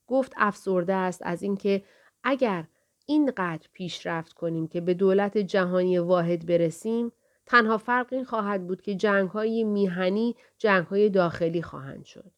گفت 0.07 0.33
افسرده 0.37 0.95
است 0.95 1.23
از 1.25 1.43
اینکه 1.43 1.83
اگر 2.25 2.65
اینقدر 3.07 3.69
پیشرفت 3.73 4.33
کنیم 4.33 4.67
که 4.69 4.81
به 4.81 4.95
دولت 4.95 5.39
جهانی 5.39 5.99
واحد 5.99 6.47
برسیم 6.47 7.13
تنها 7.47 7.79
فرق 7.79 8.13
این 8.13 8.25
خواهد 8.25 8.67
بود 8.67 8.83
که 8.83 8.95
جنگ 8.95 9.29
های 9.29 9.65
میهنی 9.65 10.37
جنگ 10.59 10.87
های 10.87 11.11
داخلی 11.11 11.63
خواهند 11.63 12.05
شد. 12.05 12.33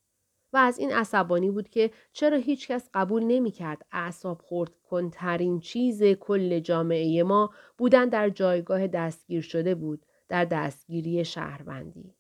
و 0.53 0.57
از 0.57 0.79
این 0.79 0.93
عصبانی 0.93 1.51
بود 1.51 1.69
که 1.69 1.91
چرا 2.13 2.37
هیچکس 2.37 2.91
قبول 2.95 3.23
نمی 3.23 3.51
کرد 3.51 3.87
اعصاب 3.93 4.41
خورد 4.43 4.71
کنترین 4.91 5.61
چیز 5.61 6.03
کل 6.03 6.59
جامعه 6.59 7.23
ما 7.23 7.51
بودن 7.79 8.09
در 8.09 8.29
جایگاه 8.29 8.87
دستگیر 8.87 9.41
شده 9.43 9.75
بود 9.75 10.07
در 10.31 10.45
دستگیری 10.45 11.25
شهروندی. 11.25 12.17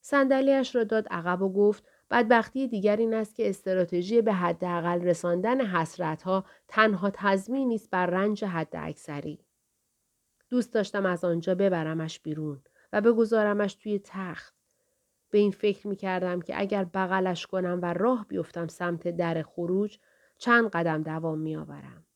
صندلیاش 0.00 0.76
را 0.76 0.84
داد 0.84 1.08
عقب 1.08 1.42
و 1.42 1.52
گفت 1.52 1.86
بدبختی 2.10 2.68
دیگر 2.68 2.96
این 2.96 3.14
است 3.14 3.34
که 3.34 3.48
استراتژی 3.48 4.22
به 4.22 4.32
حداقل 4.32 5.00
رساندن 5.00 5.66
حسرتها 5.66 6.44
تنها 6.68 7.10
تضمینی 7.14 7.74
است 7.74 7.90
بر 7.90 8.06
رنج 8.06 8.44
حد 8.44 8.76
اکثری. 8.76 9.44
دوست 10.50 10.74
داشتم 10.74 11.06
از 11.06 11.24
آنجا 11.24 11.54
ببرمش 11.54 12.20
بیرون 12.20 12.62
و 12.92 13.00
بگذارمش 13.00 13.74
توی 13.74 14.00
تخت. 14.04 14.54
به 15.30 15.38
این 15.38 15.50
فکر 15.50 15.88
می 15.88 15.96
کردم 15.96 16.40
که 16.40 16.60
اگر 16.60 16.84
بغلش 16.84 17.46
کنم 17.46 17.78
و 17.82 17.92
راه 17.92 18.26
بیفتم 18.28 18.66
سمت 18.66 19.08
در 19.08 19.42
خروج 19.42 19.98
چند 20.38 20.70
قدم 20.70 21.02
دوام 21.02 21.38
می 21.38 21.56
آورم. 21.56 22.06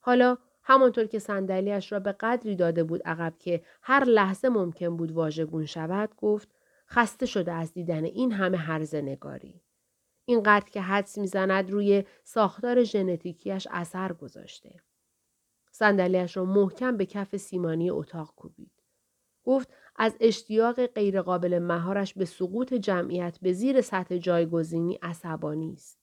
حالا 0.00 0.38
همانطور 0.70 1.06
که 1.06 1.18
صندلیاش 1.18 1.92
را 1.92 2.00
به 2.00 2.12
قدری 2.12 2.56
داده 2.56 2.84
بود 2.84 3.02
عقب 3.02 3.34
که 3.38 3.62
هر 3.82 4.04
لحظه 4.04 4.48
ممکن 4.48 4.96
بود 4.96 5.12
واژگون 5.12 5.66
شود 5.66 6.14
گفت 6.16 6.48
خسته 6.88 7.26
شده 7.26 7.52
از 7.52 7.72
دیدن 7.72 8.04
این 8.04 8.32
همه 8.32 8.56
هرزه 8.56 9.00
نگاری. 9.00 9.62
اینقدر 10.24 10.70
که 10.70 10.80
حدس 10.80 11.18
می‌زند 11.18 11.70
روی 11.70 12.04
ساختار 12.24 12.84
ژنتیکیش 12.84 13.68
اثر 13.70 14.12
گذاشته. 14.12 14.80
صندلیاش 15.72 16.36
را 16.36 16.44
محکم 16.44 16.96
به 16.96 17.06
کف 17.06 17.36
سیمانی 17.36 17.90
اتاق 17.90 18.34
کوبید. 18.36 18.82
گفت 19.44 19.72
از 19.96 20.16
اشتیاق 20.20 20.86
غیرقابل 20.86 21.58
مهارش 21.58 22.14
به 22.14 22.24
سقوط 22.24 22.74
جمعیت 22.74 23.38
به 23.42 23.52
زیر 23.52 23.80
سطح 23.80 24.16
جایگزینی 24.16 24.98
عصبانی 25.02 25.72
است. 25.72 25.99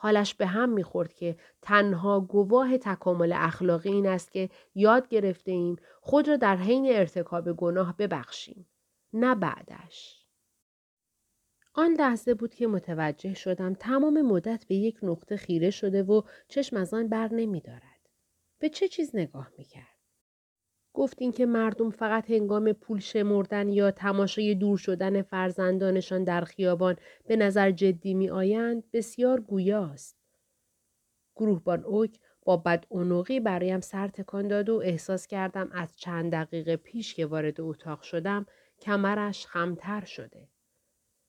حالش 0.00 0.34
به 0.34 0.46
هم 0.46 0.68
می‌خورد 0.68 1.12
که 1.12 1.36
تنها 1.62 2.20
گواه 2.20 2.78
تکامل 2.78 3.32
اخلاقی 3.32 3.88
این 3.88 4.06
است 4.06 4.32
که 4.32 4.50
یاد 4.74 5.08
گرفته 5.08 5.50
ایم 5.50 5.76
خود 6.00 6.28
را 6.28 6.36
در 6.36 6.56
حین 6.56 6.86
ارتکاب 6.92 7.52
گناه 7.52 7.96
ببخشیم. 7.96 8.66
نه 9.12 9.34
بعدش. 9.34 10.24
آن 11.74 11.92
لحظه 11.92 12.34
بود 12.34 12.54
که 12.54 12.66
متوجه 12.66 13.34
شدم 13.34 13.74
تمام 13.74 14.22
مدت 14.22 14.64
به 14.68 14.74
یک 14.74 14.98
نقطه 15.02 15.36
خیره 15.36 15.70
شده 15.70 16.02
و 16.02 16.22
چشم 16.48 16.76
از 16.76 16.94
آن 16.94 17.08
بر 17.08 17.28
نمی 17.32 17.60
دارد. 17.60 18.08
به 18.58 18.68
چه 18.68 18.88
چیز 18.88 19.10
نگاه 19.16 19.50
می 19.58 19.64
کرد؟ 19.64 19.97
گفت 20.98 21.16
اینکه 21.20 21.46
مردم 21.46 21.90
فقط 21.90 22.30
هنگام 22.30 22.72
پول 22.72 23.00
شمردن 23.00 23.68
یا 23.68 23.90
تماشای 23.90 24.54
دور 24.54 24.78
شدن 24.78 25.22
فرزندانشان 25.22 26.24
در 26.24 26.40
خیابان 26.40 26.96
به 27.26 27.36
نظر 27.36 27.70
جدی 27.70 28.14
می 28.14 28.30
آیند 28.30 28.90
بسیار 28.90 29.40
گویاست. 29.40 30.16
گروهبان 31.36 31.84
اوک 31.84 32.18
با 32.44 32.56
بد 32.56 32.84
برایم 33.44 33.80
سر 33.80 34.08
تکان 34.08 34.48
داد 34.48 34.68
و 34.68 34.80
احساس 34.84 35.26
کردم 35.26 35.70
از 35.72 35.96
چند 35.96 36.32
دقیقه 36.32 36.76
پیش 36.76 37.14
که 37.14 37.26
وارد 37.26 37.60
اتاق 37.60 38.02
شدم 38.02 38.46
کمرش 38.80 39.46
خمتر 39.46 40.04
شده. 40.04 40.48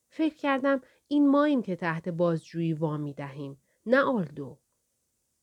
فکر 0.08 0.34
کردم 0.34 0.80
این 1.08 1.28
ماییم 1.28 1.62
که 1.62 1.76
تحت 1.76 2.08
بازجویی 2.08 2.72
وامی 2.72 3.14
دهیم 3.14 3.62
نه 3.86 4.00
آلدو. 4.02 4.58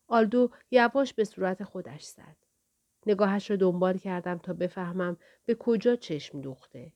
آلدو 0.07 0.51
یواش 0.71 1.13
به 1.13 1.23
صورت 1.23 1.63
خودش 1.63 2.03
زد. 2.03 2.46
نگاهش 3.07 3.51
را 3.51 3.57
دنبال 3.57 3.97
کردم 3.97 4.37
تا 4.37 4.53
بفهمم 4.53 5.17
به 5.45 5.55
کجا 5.55 5.95
چشم 5.95 6.41
دوخته. 6.41 6.93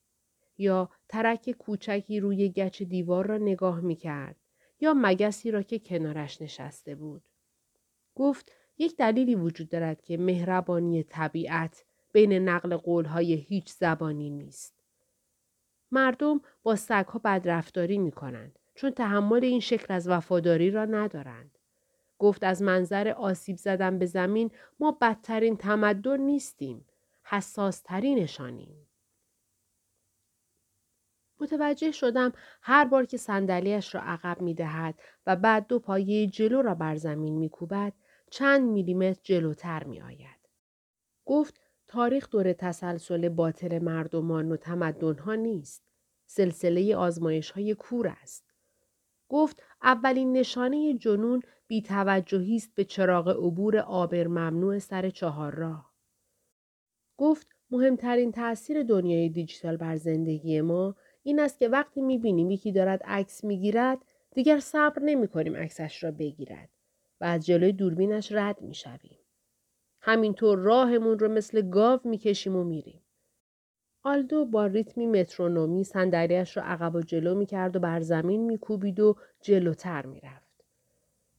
یا 0.58 0.90
ترک 1.10 1.52
کوچکی 1.52 2.20
روی 2.20 2.50
گچ 2.50 2.84
دیوار 2.84 3.28
را 3.28 3.38
نگاه 3.38 3.80
می 3.80 3.96
کرد 3.96 4.36
یا 4.80 4.94
مگسی 4.98 5.52
را 5.52 5.62
که 5.62 5.80
کنارش 5.80 6.42
نشسته 6.42 6.96
بود. 6.96 7.24
گفت 8.16 8.52
یک 8.78 8.98
دلیلی 8.98 9.36
وجود 9.36 9.70
دارد 9.70 10.02
که 10.02 10.18
مهربانی 10.18 11.04
طبیعت 11.04 11.86
بین 12.14 12.34
نقل 12.34 12.78
قولهای 12.78 13.34
هیچ 13.34 13.70
زبانی 13.70 14.30
نیست. 14.30 14.84
مردم 15.92 16.42
با 16.64 16.76
سگها 16.76 17.20
بدرفتاری 17.20 17.98
می 17.98 18.12
کنند 18.12 18.60
چون 18.76 18.92
تحمل 18.92 19.44
این 19.44 19.60
شکل 19.60 19.94
از 19.94 20.08
وفاداری 20.08 20.72
را 20.72 20.86
ندارند. 20.86 21.58
گفت 22.22 22.44
از 22.44 22.62
منظر 22.62 23.08
آسیب 23.08 23.58
زدن 23.58 24.00
به 24.00 24.06
زمین 24.06 24.52
ما 24.80 24.98
بدترین 25.02 25.58
تمدن 25.58 26.22
نیستیم. 26.22 26.86
حساس 27.24 27.82
ترینشانیم. 27.82 28.88
متوجه 31.40 31.92
شدم 31.92 32.32
هر 32.62 32.86
بار 32.86 33.06
که 33.06 33.18
صندلیاش 33.18 33.96
را 33.96 34.02
عقب 34.02 34.42
می 34.42 34.54
دهد 34.54 35.00
و 35.28 35.36
بعد 35.36 35.68
دو 35.68 35.80
پایه 35.80 36.28
جلو 36.28 36.62
را 36.62 36.76
بر 36.76 36.96
زمین 36.96 37.38
می 37.38 37.50
کوبد 37.50 37.94
چند 38.32 38.70
میلیمتر 38.70 39.20
جلوتر 39.24 39.84
می 39.84 40.02
آید. 40.02 40.50
گفت 41.26 41.62
تاریخ 41.88 42.30
دور 42.30 42.54
تسلسل 42.54 43.30
باطل 43.30 43.80
مردمان 43.80 44.52
و 44.52 44.58
تمدنها 44.58 45.36
نیست. 45.36 45.84
سلسله 46.26 46.96
آزمایش 46.96 47.52
های 47.52 47.76
کور 47.76 48.08
است. 48.08 48.52
گفت 49.30 49.64
اولین 49.84 50.34
نشانه 50.34 50.94
جنون 50.94 51.42
بیتوجهی 51.72 52.56
است 52.56 52.76
به 52.76 52.84
چراغ 52.84 53.30
عبور 53.30 53.78
آبر 53.78 54.28
ممنوع 54.28 54.80
سر 54.80 55.10
چهار 55.10 55.56
راه. 55.56 55.94
گفت 57.18 57.48
مهمترین 57.70 58.32
تاثیر 58.32 58.84
دنیای 58.84 59.30
دیجیتال 59.30 59.78
بر 59.78 59.96
زندگی 59.96 60.62
ما 60.62 60.96
این 61.24 61.40
است 61.40 61.60
که 61.60 61.70
وقتی 61.70 62.02
می‌بینیم 62.02 62.52
یکی 62.52 62.72
دارد 62.72 63.04
عکس 63.04 63.44
می‌گیرد 63.44 63.98
دیگر 64.36 64.60
صبر 64.60 65.02
نمی 65.02 65.28
کنیم 65.28 65.56
عکسش 65.56 66.04
را 66.04 66.12
بگیرد 66.12 66.70
و 67.22 67.26
از 67.26 67.46
جلوی 67.46 67.72
دوربینش 67.72 68.32
رد 68.32 68.62
می‌شویم. 68.62 69.20
همینطور 70.02 70.60
راهمون 70.60 71.20
رو 71.20 71.28
مثل 71.28 71.70
گاو 71.70 72.00
می‌کشیم 72.04 72.56
و 72.56 72.64
میریم. 72.64 73.02
آلدو 74.04 74.46
با 74.46 74.66
ریتمی 74.66 75.08
مترونومی 75.08 75.84
صندلیاش 75.84 76.58
را 76.58 76.64
عقب 76.64 76.96
و 76.96 77.02
جلو 77.02 77.36
می‌کرد 77.36 77.76
و 77.76 77.80
بر 77.80 78.02
زمین 78.02 78.46
میکوبید 78.46 79.00
و 79.00 79.16
جلوتر 79.42 80.06
می‌رفت. 80.06 80.51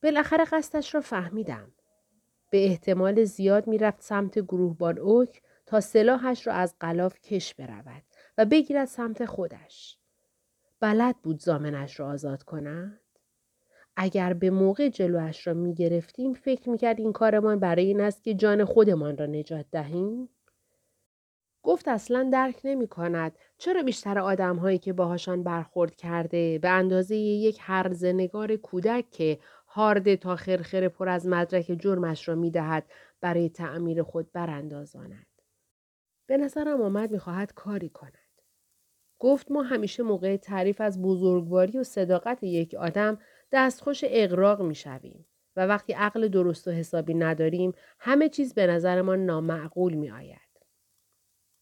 بالاخره 0.02 0.44
قصدش 0.44 0.94
را 0.94 1.00
فهمیدم. 1.00 1.72
به 2.50 2.64
احتمال 2.64 3.24
زیاد 3.24 3.66
می‌رفت 3.66 4.02
سمت 4.02 4.38
گروهبان 4.38 4.98
اوک 4.98 5.42
تا 5.66 5.80
سلاحش 5.80 6.46
را 6.46 6.52
از 6.52 6.74
قلاف 6.80 7.20
کش 7.20 7.54
برود 7.54 8.02
و 8.38 8.44
بگیرد 8.44 8.84
سمت 8.84 9.24
خودش. 9.24 9.98
بلد 10.80 11.16
بود 11.22 11.40
زامنش 11.40 12.00
را 12.00 12.08
آزاد 12.08 12.42
کند؟ 12.42 13.00
اگر 13.96 14.32
به 14.32 14.50
موقع 14.50 14.88
جلوش 14.88 15.46
را 15.46 15.54
می 15.54 15.74
گرفتیم 15.74 16.32
فکر 16.32 16.70
می 16.70 16.78
کرد 16.78 17.00
این 17.00 17.12
کارمان 17.12 17.58
برای 17.58 17.84
این 17.84 18.00
است 18.00 18.24
که 18.24 18.34
جان 18.34 18.64
خودمان 18.64 19.16
را 19.16 19.26
نجات 19.26 19.66
دهیم؟ 19.72 20.28
گفت 21.62 21.88
اصلا 21.88 22.28
درک 22.32 22.60
نمی 22.64 22.88
کند 22.88 23.38
چرا 23.58 23.82
بیشتر 23.82 24.18
آدم 24.18 24.56
هایی 24.56 24.78
که 24.78 24.92
باهاشان 24.92 25.42
برخورد 25.42 25.96
کرده 25.96 26.58
به 26.58 26.68
اندازه 26.68 27.16
یک 27.16 27.58
هرزنگار 27.60 28.56
کودک 28.56 29.10
که 29.10 29.38
هارده 29.74 30.16
تا 30.16 30.36
خرخر 30.36 30.88
پر 30.88 31.08
از 31.08 31.26
مدرک 31.26 31.76
جرمش 31.80 32.28
را 32.28 32.34
می 32.34 32.50
دهد 32.50 32.84
برای 33.20 33.48
تعمیر 33.48 34.02
خود 34.02 34.32
براندازاند. 34.32 35.26
به 36.26 36.36
نظرم 36.36 36.82
آمد 36.82 37.10
می‌خواهد 37.10 37.54
کاری 37.54 37.88
کند. 37.88 38.12
گفت 39.18 39.50
ما 39.50 39.62
همیشه 39.62 40.02
موقع 40.02 40.36
تعریف 40.36 40.80
از 40.80 41.02
بزرگواری 41.02 41.78
و 41.78 41.84
صداقت 41.84 42.42
یک 42.42 42.74
آدم 42.74 43.18
دستخوش 43.52 44.00
اقراق 44.06 44.62
می‌شویم 44.62 45.26
و 45.56 45.66
وقتی 45.66 45.92
عقل 45.92 46.28
درست 46.28 46.68
و 46.68 46.70
حسابی 46.70 47.14
نداریم 47.14 47.72
همه 47.98 48.28
چیز 48.28 48.54
به 48.54 48.66
نظرمان 48.66 49.26
نامعقول 49.26 49.94
می 49.94 50.10
آید. 50.10 50.40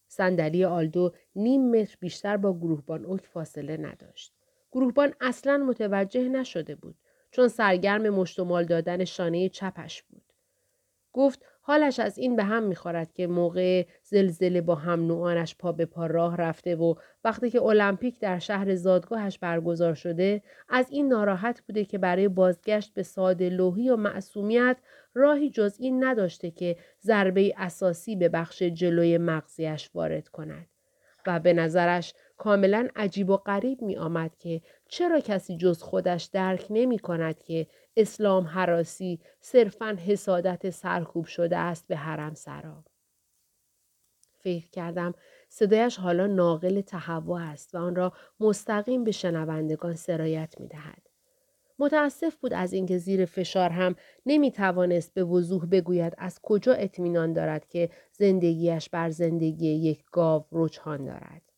صندلی 0.07 0.65
آلدو 0.65 1.11
نیم 1.35 1.71
متر 1.71 1.97
بیشتر 1.99 2.37
با 2.37 2.57
گروهبان 2.57 3.05
اوک 3.05 3.25
فاصله 3.25 3.77
نداشت. 3.77 4.33
گروهبان 4.71 5.13
اصلا 5.21 5.57
متوجه 5.57 6.29
نشده 6.29 6.75
بود 6.75 6.95
چون 7.31 7.47
سرگرم 7.47 8.09
مشتمال 8.09 8.65
دادن 8.65 9.05
شانه 9.05 9.49
چپش 9.49 10.03
بود. 10.03 10.21
گفت 11.13 11.45
حالش 11.61 11.99
از 11.99 12.17
این 12.17 12.35
به 12.35 12.43
هم 12.43 12.63
می‌خورد 12.63 13.13
که 13.13 13.27
موقع 13.27 13.85
زلزله 14.03 14.61
با 14.61 14.75
هم 14.75 15.07
نوعانش 15.07 15.55
پا 15.55 15.71
به 15.71 15.85
پا 15.85 16.05
راه 16.05 16.37
رفته 16.37 16.75
و 16.75 16.95
وقتی 17.23 17.49
که 17.49 17.61
المپیک 17.61 18.19
در 18.19 18.39
شهر 18.39 18.75
زادگاهش 18.75 19.37
برگزار 19.37 19.93
شده 19.93 20.41
از 20.69 20.87
این 20.91 21.07
ناراحت 21.07 21.61
بوده 21.61 21.85
که 21.85 21.97
برای 21.97 22.27
بازگشت 22.27 22.93
به 22.93 23.03
ساده 23.03 23.49
لوحی 23.49 23.89
و 23.89 23.95
معصومیت 23.95 24.77
راهی 25.13 25.49
جز 25.49 25.75
این 25.79 26.03
نداشته 26.03 26.51
که 26.51 26.75
ضربه 27.01 27.53
اساسی 27.57 28.15
به 28.15 28.29
بخش 28.29 28.63
جلوی 28.63 29.17
مغزیش 29.17 29.89
وارد 29.93 30.27
کند 30.27 30.67
و 31.27 31.39
به 31.39 31.53
نظرش 31.53 32.13
کاملا 32.41 32.87
عجیب 32.95 33.29
و 33.29 33.37
غریب 33.37 33.81
می 33.81 33.97
آمد 33.97 34.35
که 34.35 34.61
چرا 34.89 35.19
کسی 35.19 35.57
جز 35.57 35.81
خودش 35.81 36.23
درک 36.23 36.65
نمی 36.69 36.99
کند 36.99 37.43
که 37.43 37.67
اسلام 37.97 38.47
حراسی 38.47 39.19
صرفا 39.39 39.97
حسادت 40.05 40.69
سرکوب 40.69 41.25
شده 41.25 41.57
است 41.57 41.87
به 41.87 41.95
حرم 41.95 42.33
سرا. 42.33 42.83
فکر 44.39 44.69
کردم 44.69 45.13
صدایش 45.49 45.97
حالا 45.97 46.27
ناقل 46.27 46.81
تهوع 46.81 47.41
است 47.41 47.75
و 47.75 47.77
آن 47.77 47.95
را 47.95 48.13
مستقیم 48.39 49.03
به 49.03 49.11
شنوندگان 49.11 49.95
سرایت 49.95 50.55
می 50.59 50.67
دهد. 50.67 51.01
متاسف 51.79 52.35
بود 52.35 52.53
از 52.53 52.73
اینکه 52.73 52.97
زیر 52.97 53.25
فشار 53.25 53.69
هم 53.69 53.95
نمی 54.25 54.51
توانست 54.51 55.13
به 55.13 55.23
وضوح 55.23 55.65
بگوید 55.65 56.13
از 56.17 56.39
کجا 56.43 56.73
اطمینان 56.73 57.33
دارد 57.33 57.67
که 57.67 57.89
زندگیش 58.11 58.89
بر 58.89 59.09
زندگی 59.09 59.67
یک 59.67 60.03
گاو 60.11 60.45
رجحان 60.51 61.05
دارد. 61.05 61.50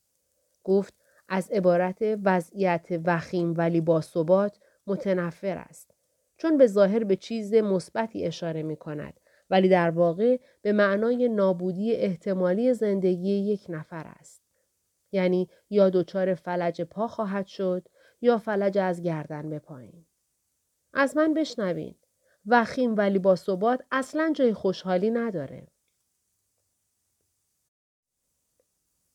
گفت 0.63 0.93
از 1.30 1.52
عبارت 1.52 1.97
وضعیت 2.23 2.88
وخیم 3.06 3.54
ولی 3.58 3.82
با 3.82 4.02
ثبات 4.02 4.60
متنفر 4.88 5.58
است. 5.58 5.91
چون 6.38 6.58
به 6.58 6.67
ظاهر 6.67 7.04
به 7.04 7.15
چیز 7.15 7.54
مثبتی 7.54 8.26
اشاره 8.26 8.63
می 8.63 8.76
کند 8.76 9.19
ولی 9.49 9.69
در 9.69 9.89
واقع 9.89 10.39
به 10.62 10.71
معنای 10.71 11.30
نابودی 11.30 11.95
احتمالی 11.95 12.73
زندگی 12.73 13.30
یک 13.30 13.65
نفر 13.69 14.04
است. 14.19 14.43
یعنی 15.12 15.49
یا 15.69 15.89
دچار 15.89 16.34
فلج 16.34 16.82
پا 16.82 17.08
خواهد 17.08 17.47
شد 17.47 17.88
یا 18.21 18.38
فلج 18.38 18.78
از 18.78 19.02
گردن 19.02 19.49
به 19.49 19.60
پایین. 19.60 20.06
از 20.93 21.17
من 21.17 21.34
بشنوین. 21.34 21.95
وخیم 22.45 22.95
ولی 22.95 23.19
با 23.19 23.36
ثبات 23.36 23.82
اصلا 23.91 24.34
جای 24.36 24.54
خوشحالی 24.54 25.10
نداره. 25.10 25.67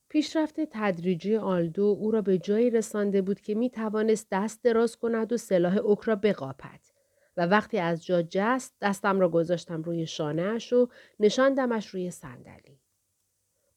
پیشرفت 0.09 0.61
تدریجی 0.61 1.37
آلدو 1.37 1.97
او 2.01 2.11
را 2.11 2.23
به 2.23 2.39
جایی 2.39 2.71
رسانده 2.71 3.23
بود 3.23 3.41
که 3.41 3.55
می 3.55 3.71
توانست 3.71 4.27
دست 4.31 4.63
دراز 4.63 4.97
کند 4.97 5.33
و 5.33 5.37
سلاح 5.37 5.77
اوک 5.77 6.01
را 6.01 6.17
بقاپد. 6.17 6.81
و 7.37 7.47
وقتی 7.47 7.79
از 7.79 8.05
جا 8.07 8.23
جست 8.23 8.75
دستم 8.81 9.21
را 9.21 9.29
گذاشتم 9.29 9.83
روی 9.83 10.07
شانهاش 10.07 10.73
و 10.73 10.89
نشاندمش 11.21 11.87
روی 11.87 12.11
صندلی. 12.11 12.81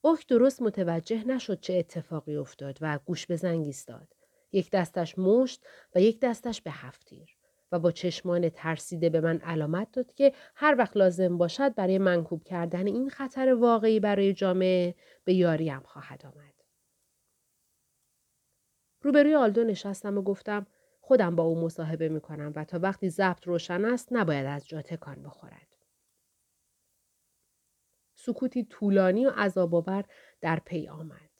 اوک 0.00 0.26
درست 0.26 0.62
متوجه 0.62 1.26
نشد 1.26 1.60
چه 1.60 1.74
اتفاقی 1.74 2.36
افتاد 2.36 2.78
و 2.80 2.98
گوش 3.04 3.26
به 3.26 3.36
زنگ 3.36 3.66
ایستاد. 3.66 4.08
یک 4.52 4.70
دستش 4.70 5.18
مشت 5.18 5.64
و 5.94 6.00
یک 6.00 6.20
دستش 6.20 6.62
به 6.62 6.70
هفتیر 6.70 7.36
و 7.72 7.78
با 7.78 7.90
چشمان 7.90 8.48
ترسیده 8.48 9.10
به 9.10 9.20
من 9.20 9.38
علامت 9.38 9.92
داد 9.92 10.14
که 10.14 10.32
هر 10.54 10.74
وقت 10.78 10.96
لازم 10.96 11.38
باشد 11.38 11.74
برای 11.74 11.98
منکوب 11.98 12.44
کردن 12.44 12.86
این 12.86 13.10
خطر 13.10 13.54
واقعی 13.54 14.00
برای 14.00 14.32
جامعه 14.32 14.94
به 15.24 15.34
یاریم 15.34 15.80
خواهد 15.80 16.26
آمد. 16.26 16.54
روبروی 19.00 19.34
آلدو 19.34 19.64
نشستم 19.64 20.18
و 20.18 20.22
گفتم 20.22 20.66
خودم 21.00 21.36
با 21.36 21.42
او 21.42 21.60
مصاحبه 21.60 22.08
می 22.08 22.20
کنم 22.20 22.52
و 22.56 22.64
تا 22.64 22.78
وقتی 22.78 23.08
ضبط 23.08 23.46
روشن 23.46 23.84
است 23.84 24.08
نباید 24.10 24.46
از 24.46 24.68
جا 24.68 24.82
تکان 24.82 25.22
بخورد. 25.22 25.76
سکوتی 28.14 28.64
طولانی 28.64 29.26
و 29.26 29.30
عذابآور 29.30 30.04
در 30.40 30.60
پی 30.64 30.88
آمد. 30.88 31.30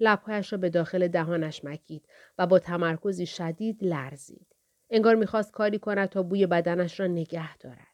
لبهایش 0.00 0.52
را 0.52 0.58
به 0.58 0.70
داخل 0.70 1.08
دهانش 1.08 1.64
مکید 1.64 2.08
و 2.38 2.46
با 2.46 2.58
تمرکزی 2.58 3.26
شدید 3.26 3.84
لرزید. 3.84 4.51
انگار 4.92 5.14
می‌خواست 5.14 5.52
کاری 5.52 5.78
کند 5.78 6.08
تا 6.08 6.22
بوی 6.22 6.46
بدنش 6.46 7.00
را 7.00 7.06
نگه 7.06 7.56
دارد. 7.56 7.86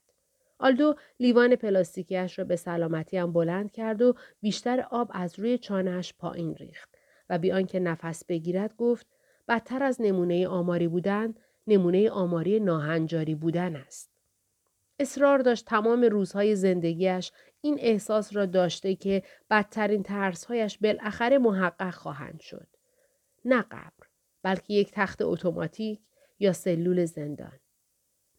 آلدو 0.58 0.94
لیوان 1.20 1.56
پلاستیکیش 1.56 2.38
را 2.38 2.44
به 2.44 2.56
سلامتی 2.56 3.16
هم 3.16 3.32
بلند 3.32 3.72
کرد 3.72 4.02
و 4.02 4.14
بیشتر 4.40 4.80
آب 4.80 5.10
از 5.14 5.38
روی 5.38 5.58
چانهش 5.58 6.14
پایین 6.18 6.54
ریخت 6.54 6.88
و 7.30 7.38
بی 7.38 7.52
آنکه 7.52 7.80
نفس 7.80 8.24
بگیرد 8.24 8.76
گفت 8.76 9.06
بدتر 9.48 9.82
از 9.82 10.00
نمونه 10.00 10.48
آماری 10.48 10.88
بودن 10.88 11.34
نمونه 11.66 12.10
آماری 12.10 12.60
ناهنجاری 12.60 13.34
بودن 13.34 13.76
است. 13.76 14.10
اصرار 14.98 15.38
داشت 15.38 15.64
تمام 15.64 16.02
روزهای 16.02 16.56
زندگیش 16.56 17.32
این 17.60 17.76
احساس 17.80 18.36
را 18.36 18.46
داشته 18.46 18.94
که 18.94 19.22
بدترین 19.50 20.02
ترسهایش 20.02 20.78
بالاخره 20.78 21.38
محقق 21.38 21.94
خواهند 21.94 22.40
شد. 22.40 22.66
نه 23.44 23.62
قبر 23.62 24.06
بلکه 24.42 24.74
یک 24.74 24.90
تخت 24.92 25.22
اتوماتیک 25.22 26.00
یا 26.38 26.52
سلول 26.52 27.04
زندان. 27.04 27.60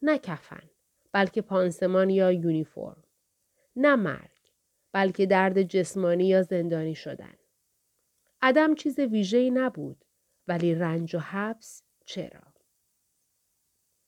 نه 0.02 0.18
کفن 0.18 0.70
بلکه 1.12 1.42
پانسمان 1.42 2.10
یا 2.10 2.32
یونیفرم. 2.32 3.04
نه 3.76 3.96
مرگ 3.96 4.40
بلکه 4.92 5.26
درد 5.26 5.62
جسمانی 5.62 6.28
یا 6.28 6.42
زندانی 6.42 6.96
شدن. 6.96 7.36
عدم 8.42 8.76
چیز 8.76 9.00
ویژه‌ای 9.00 9.52
نبود 9.52 10.06
ولی 10.48 10.76
رنج 10.76 11.16
و 11.16 11.20
حبس 11.20 11.84
چرا؟ 12.06 12.42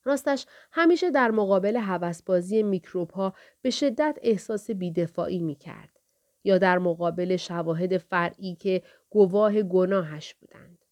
راستش 0.04 0.46
همیشه 0.72 1.10
در 1.10 1.30
مقابل 1.30 1.76
هوسبازی 1.76 2.62
میکروب 2.62 3.10
ها 3.10 3.34
به 3.62 3.70
شدت 3.70 4.18
احساس 4.22 4.70
بیدفاعی 4.70 5.38
می 5.38 5.54
کرد 5.54 6.00
یا 6.44 6.58
در 6.58 6.78
مقابل 6.78 7.36
شواهد 7.36 7.96
فرعی 7.98 8.54
که 8.54 8.82
گواه 9.10 9.62
گناهش 9.62 10.34
بودند. 10.34 10.84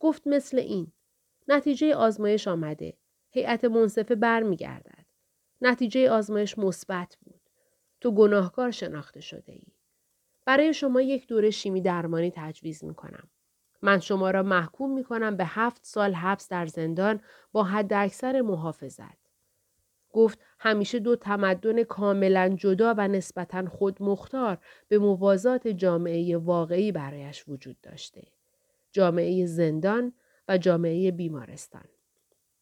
گفت 0.00 0.26
مثل 0.26 0.58
این. 0.58 0.92
نتیجه 1.48 1.94
آزمایش 1.94 2.48
آمده. 2.48 2.96
هیئت 3.30 3.64
منصفه 3.64 4.14
برمیگردد. 4.14 5.06
نتیجه 5.60 6.10
آزمایش 6.10 6.58
مثبت 6.58 7.16
بود. 7.20 7.40
تو 8.00 8.12
گناهکار 8.12 8.70
شناخته 8.70 9.20
شده 9.20 9.52
ای. 9.52 9.66
برای 10.46 10.74
شما 10.74 11.00
یک 11.00 11.26
دوره 11.26 11.50
شیمی 11.50 11.80
درمانی 11.80 12.32
تجویز 12.34 12.84
می 12.84 12.94
کنم. 12.94 13.30
من 13.82 14.00
شما 14.00 14.30
را 14.30 14.42
محکوم 14.42 14.94
می 14.94 15.04
کنم 15.04 15.36
به 15.36 15.44
هفت 15.46 15.84
سال 15.84 16.14
حبس 16.14 16.48
در 16.48 16.66
زندان 16.66 17.20
با 17.52 17.64
حد 17.64 17.92
اکثر 17.92 18.40
محافظت. 18.40 19.18
گفت 20.12 20.38
همیشه 20.58 20.98
دو 20.98 21.16
تمدن 21.16 21.82
کاملا 21.84 22.48
جدا 22.48 22.94
و 22.98 23.08
نسبتا 23.08 23.66
خود 23.66 24.02
مختار 24.02 24.58
به 24.88 24.98
موازات 24.98 25.68
جامعه 25.68 26.36
واقعی 26.36 26.92
برایش 26.92 27.48
وجود 27.48 27.80
داشته. 27.80 28.22
جامعه 28.92 29.46
زندان 29.46 30.12
و 30.48 30.58
جامعه 30.58 31.10
بیمارستان. 31.10 31.84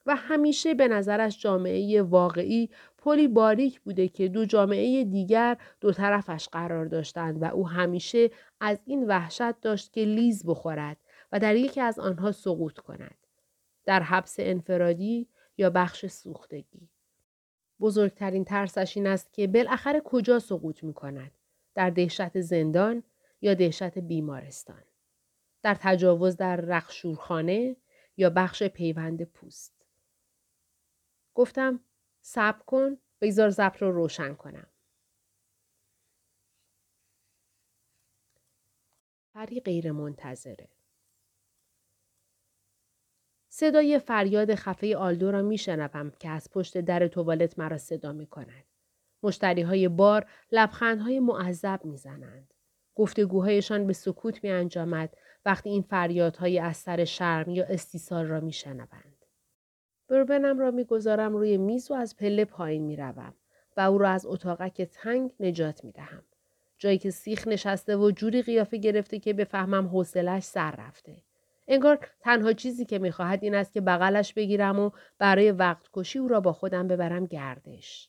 و 0.06 0.16
همیشه 0.16 0.74
به 0.74 0.88
نظرش 0.88 1.40
جامعه 1.40 2.02
واقعی 2.02 2.70
پلی 2.98 3.28
باریک 3.28 3.80
بوده 3.80 4.08
که 4.08 4.28
دو 4.28 4.44
جامعه 4.44 5.04
دیگر 5.04 5.56
دو 5.80 5.92
طرفش 5.92 6.48
قرار 6.48 6.84
داشتند 6.84 7.42
و 7.42 7.44
او 7.44 7.68
همیشه 7.68 8.30
از 8.60 8.78
این 8.84 9.06
وحشت 9.06 9.60
داشت 9.60 9.92
که 9.92 10.04
لیز 10.04 10.46
بخورد 10.46 10.96
و 11.32 11.38
در 11.38 11.56
یکی 11.56 11.80
از 11.80 11.98
آنها 11.98 12.32
سقوط 12.32 12.78
کند. 12.78 13.16
در 13.84 14.02
حبس 14.02 14.36
انفرادی 14.38 15.28
یا 15.58 15.70
بخش 15.70 16.06
سوختگی. 16.06 16.88
بزرگترین 17.80 18.44
ترسش 18.44 18.96
این 18.96 19.06
است 19.06 19.32
که 19.32 19.46
بالاخره 19.46 20.00
کجا 20.00 20.38
سقوط 20.38 20.84
می 20.84 20.94
کند. 20.94 21.30
در 21.74 21.90
دهشت 21.90 22.40
زندان 22.40 23.02
یا 23.40 23.54
دهشت 23.54 23.98
بیمارستان. 23.98 24.82
در 25.66 25.76
تجاوز 25.80 26.36
در 26.36 26.56
رخشورخانه 26.56 27.76
یا 28.16 28.30
بخش 28.30 28.62
پیوند 28.62 29.22
پوست. 29.22 29.84
گفتم 31.34 31.80
صبر 32.20 32.58
کن 32.58 32.98
بگذار 33.20 33.50
زبط 33.50 33.82
رو 33.82 33.92
روشن 33.92 34.34
کنم. 34.34 34.66
پری 39.34 39.60
غیر 39.60 39.92
منتظره. 39.92 40.68
صدای 43.48 43.98
فریاد 43.98 44.54
خفه 44.54 44.96
آلدو 44.96 45.30
را 45.30 45.42
میشنوم 45.42 46.10
که 46.10 46.28
از 46.28 46.50
پشت 46.50 46.78
در 46.78 47.08
توالت 47.08 47.58
مرا 47.58 47.78
صدا 47.78 48.12
می 48.12 48.26
کند. 48.26 48.64
مشتری 49.22 49.62
های 49.62 49.88
بار 49.88 50.30
لبخندهای 50.52 51.20
معذب 51.20 51.80
می‌زنند. 51.84 52.54
گفتگوهایشان 52.96 53.86
به 53.86 53.92
سکوت 53.92 54.44
می 54.44 54.50
انجامد 54.50 55.16
وقتی 55.44 55.70
این 55.70 55.82
فریادهای 55.82 56.58
از 56.58 56.76
سر 56.76 57.04
شرم 57.04 57.50
یا 57.50 57.64
استیصال 57.64 58.26
را 58.26 58.40
می 58.40 58.52
شنوند. 58.52 59.24
بربنم 60.08 60.58
را 60.58 60.70
می‌گذارم 60.70 61.36
روی 61.36 61.56
میز 61.56 61.90
و 61.90 61.94
از 61.94 62.16
پله 62.16 62.44
پایین 62.44 62.82
می 62.82 62.96
روم 62.96 63.34
و 63.76 63.80
او 63.80 63.98
را 63.98 64.08
از 64.08 64.26
اتاقک 64.26 64.82
تنگ 64.82 65.30
نجات 65.40 65.84
می 65.84 65.92
دهم. 65.92 66.22
جایی 66.78 66.98
که 66.98 67.10
سیخ 67.10 67.48
نشسته 67.48 67.96
و 67.96 68.10
جوری 68.10 68.42
قیافه 68.42 68.76
گرفته 68.76 69.18
که 69.18 69.32
بفهمم 69.32 69.86
حوصلش 69.86 70.42
سر 70.42 70.70
رفته. 70.70 71.16
انگار 71.68 72.08
تنها 72.20 72.52
چیزی 72.52 72.84
که 72.84 72.98
می‌خواهد 72.98 73.44
این 73.44 73.54
است 73.54 73.72
که 73.72 73.80
بغلش 73.80 74.34
بگیرم 74.34 74.78
و 74.78 74.90
برای 75.18 75.50
وقت 75.50 75.86
کشی 75.92 76.18
او 76.18 76.28
را 76.28 76.40
با 76.40 76.52
خودم 76.52 76.88
ببرم 76.88 77.26
گردش. 77.26 78.08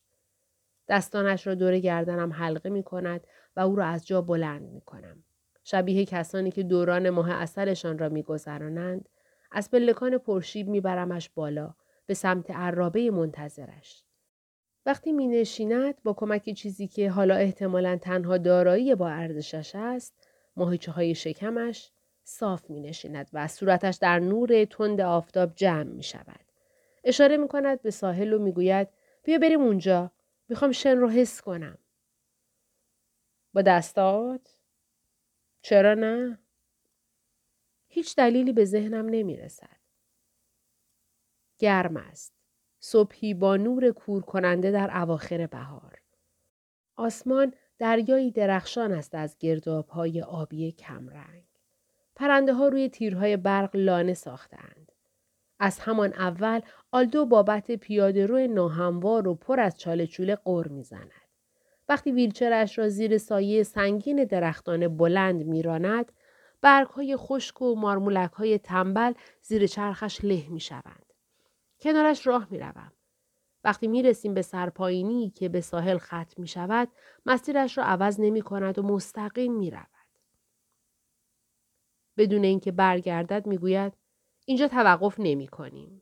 دستانش 0.87 1.47
را 1.47 1.55
دور 1.55 1.79
گردنم 1.79 2.33
حلقه 2.33 2.69
می 2.69 2.83
کند 2.83 3.27
و 3.57 3.59
او 3.59 3.75
را 3.75 3.85
از 3.85 4.07
جا 4.07 4.21
بلند 4.21 4.61
می 4.71 4.81
کنم. 4.81 5.23
شبیه 5.63 6.05
کسانی 6.05 6.51
که 6.51 6.63
دوران 6.63 7.09
ماه 7.09 7.31
اثرشان 7.31 7.97
را 7.97 8.09
میگذرانند 8.09 9.09
از 9.51 9.71
پلکان 9.71 10.17
پرشیب 10.17 10.67
میبرمش 10.67 11.29
بالا 11.29 11.73
به 12.05 12.13
سمت 12.13 12.51
عرابه 12.51 13.11
منتظرش. 13.11 14.03
وقتی 14.85 15.11
می 15.11 15.27
نشیند 15.27 15.95
با 16.03 16.13
کمک 16.13 16.49
چیزی 16.49 16.87
که 16.87 17.09
حالا 17.09 17.35
احتمالا 17.35 17.97
تنها 18.01 18.37
دارایی 18.37 18.95
با 18.95 19.09
ارزشش 19.09 19.71
است 19.75 20.13
ماهیچه 20.55 20.91
های 20.91 21.15
شکمش 21.15 21.91
صاف 22.23 22.69
می 22.69 22.81
نشیند 22.81 23.29
و 23.33 23.47
صورتش 23.47 23.95
در 23.95 24.19
نور 24.19 24.65
تند 24.65 25.01
آفتاب 25.01 25.51
جمع 25.55 25.83
می 25.83 26.03
شود. 26.03 26.39
اشاره 27.03 27.37
می 27.37 27.47
کند 27.47 27.81
به 27.81 27.91
ساحل 27.91 28.33
و 28.33 28.39
می 28.39 28.51
گوید 28.51 28.87
بیا 29.23 29.37
بریم 29.37 29.61
اونجا. 29.61 30.11
می‌خوام 30.49 30.71
شن 30.71 30.97
رو 30.97 31.09
حس 31.09 31.41
کنم. 31.41 31.77
با 33.57 33.61
دستات؟ 33.61 34.57
چرا 35.61 35.93
نه؟ 35.93 36.39
هیچ 37.87 38.15
دلیلی 38.15 38.53
به 38.53 38.65
ذهنم 38.65 39.05
نمی 39.05 39.37
رسد. 39.37 39.77
گرم 41.59 41.97
است. 41.97 42.33
صبحی 42.79 43.33
با 43.33 43.57
نور 43.57 43.91
کور 43.91 44.21
کننده 44.21 44.71
در 44.71 44.97
اواخر 44.97 45.47
بهار. 45.47 46.01
آسمان 46.95 47.53
دریایی 47.77 48.31
درخشان 48.31 48.91
است 48.91 49.15
از 49.15 49.37
گرداب 49.37 49.87
های 49.87 50.21
آبی 50.21 50.71
کمرنگ. 50.71 51.45
پرنده 52.15 52.53
ها 52.53 52.67
روی 52.67 52.89
تیرهای 52.89 53.37
برق 53.37 53.75
لانه 53.75 54.13
ساختند. 54.13 54.91
از 55.59 55.79
همان 55.79 56.13
اول 56.13 56.61
آلدو 56.91 57.25
بابت 57.25 57.71
پیاده 57.71 58.25
روی 58.25 58.47
ناهموار 58.47 59.27
و 59.27 59.35
پر 59.35 59.59
از 59.59 59.77
چاله 59.77 60.07
چوله 60.07 60.35
قر 60.35 60.67
می‌زند. 60.67 61.26
وقتی 61.89 62.11
ویلچرش 62.11 62.77
را 62.77 62.89
زیر 62.89 63.17
سایه 63.17 63.63
سنگین 63.63 64.23
درختان 64.23 64.97
بلند 64.97 65.45
میراند، 65.45 66.11
برگ 66.61 66.87
های 66.87 67.17
خشک 67.17 67.61
و 67.61 67.75
مارمولک 67.75 68.31
های 68.31 68.57
تنبل 68.57 69.13
زیر 69.41 69.67
چرخش 69.67 70.23
له 70.23 70.49
می 70.49 70.59
شوند. 70.59 71.13
کنارش 71.81 72.27
راه 72.27 72.47
می 72.51 72.59
روم. 72.59 72.91
وقتی 73.63 73.87
می 73.87 74.03
رسیم 74.03 74.33
به 74.33 74.41
سرپایینی 74.41 75.29
که 75.29 75.49
به 75.49 75.61
ساحل 75.61 75.97
ختم 75.97 76.41
می 76.41 76.47
شود، 76.47 76.89
مسیرش 77.25 77.77
را 77.77 77.83
عوض 77.83 78.19
نمی 78.19 78.41
کند 78.41 78.79
و 78.79 78.83
مستقیم 78.83 79.53
می 79.53 79.71
رود. 79.71 79.87
بدون 82.17 82.43
اینکه 82.43 82.71
برگردد 82.71 83.47
می‌گوید 83.47 83.93
اینجا 84.45 84.67
توقف 84.67 85.15
نمی 85.19 85.47
کنیم. 85.47 86.01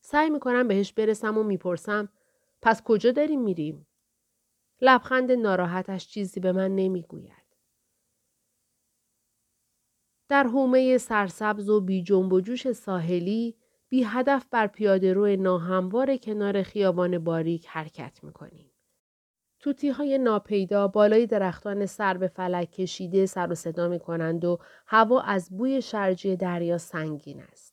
سعی 0.00 0.30
می 0.30 0.40
کنم 0.40 0.68
بهش 0.68 0.92
برسم 0.92 1.38
و 1.38 1.42
می‌پرسم 1.42 2.08
پس 2.62 2.82
کجا 2.82 3.12
داریم 3.12 3.40
میریم؟ 3.40 3.86
لبخند 4.80 5.32
ناراحتش 5.32 6.08
چیزی 6.08 6.40
به 6.40 6.52
من 6.52 6.74
نمی‌گوید. 6.74 7.46
در 10.28 10.44
حومه 10.44 10.98
سرسبز 10.98 11.68
و 11.68 11.80
بی 11.80 12.02
جنب 12.02 12.32
و 12.32 12.40
جوش 12.40 12.72
ساحلی 12.72 13.56
بی 13.88 14.02
هدف 14.02 14.46
بر 14.50 14.66
پیاده 14.66 15.12
روی 15.12 15.36
ناهموار 15.36 16.16
کنار 16.16 16.62
خیابان 16.62 17.18
باریک 17.18 17.66
حرکت 17.68 18.24
می‌کنیم. 18.24 18.72
توتی 19.60 19.88
های 19.88 20.18
ناپیدا 20.18 20.88
بالای 20.88 21.26
درختان 21.26 21.86
سر 21.86 22.16
به 22.16 22.28
فلک 22.28 22.70
کشیده 22.70 23.26
سر 23.26 23.52
و 23.52 23.54
صدا 23.54 23.88
می 23.88 23.98
کنند 23.98 24.44
و 24.44 24.58
هوا 24.86 25.20
از 25.20 25.56
بوی 25.56 25.82
شرجی 25.82 26.36
دریا 26.36 26.78
سنگین 26.78 27.40
است. 27.40 27.65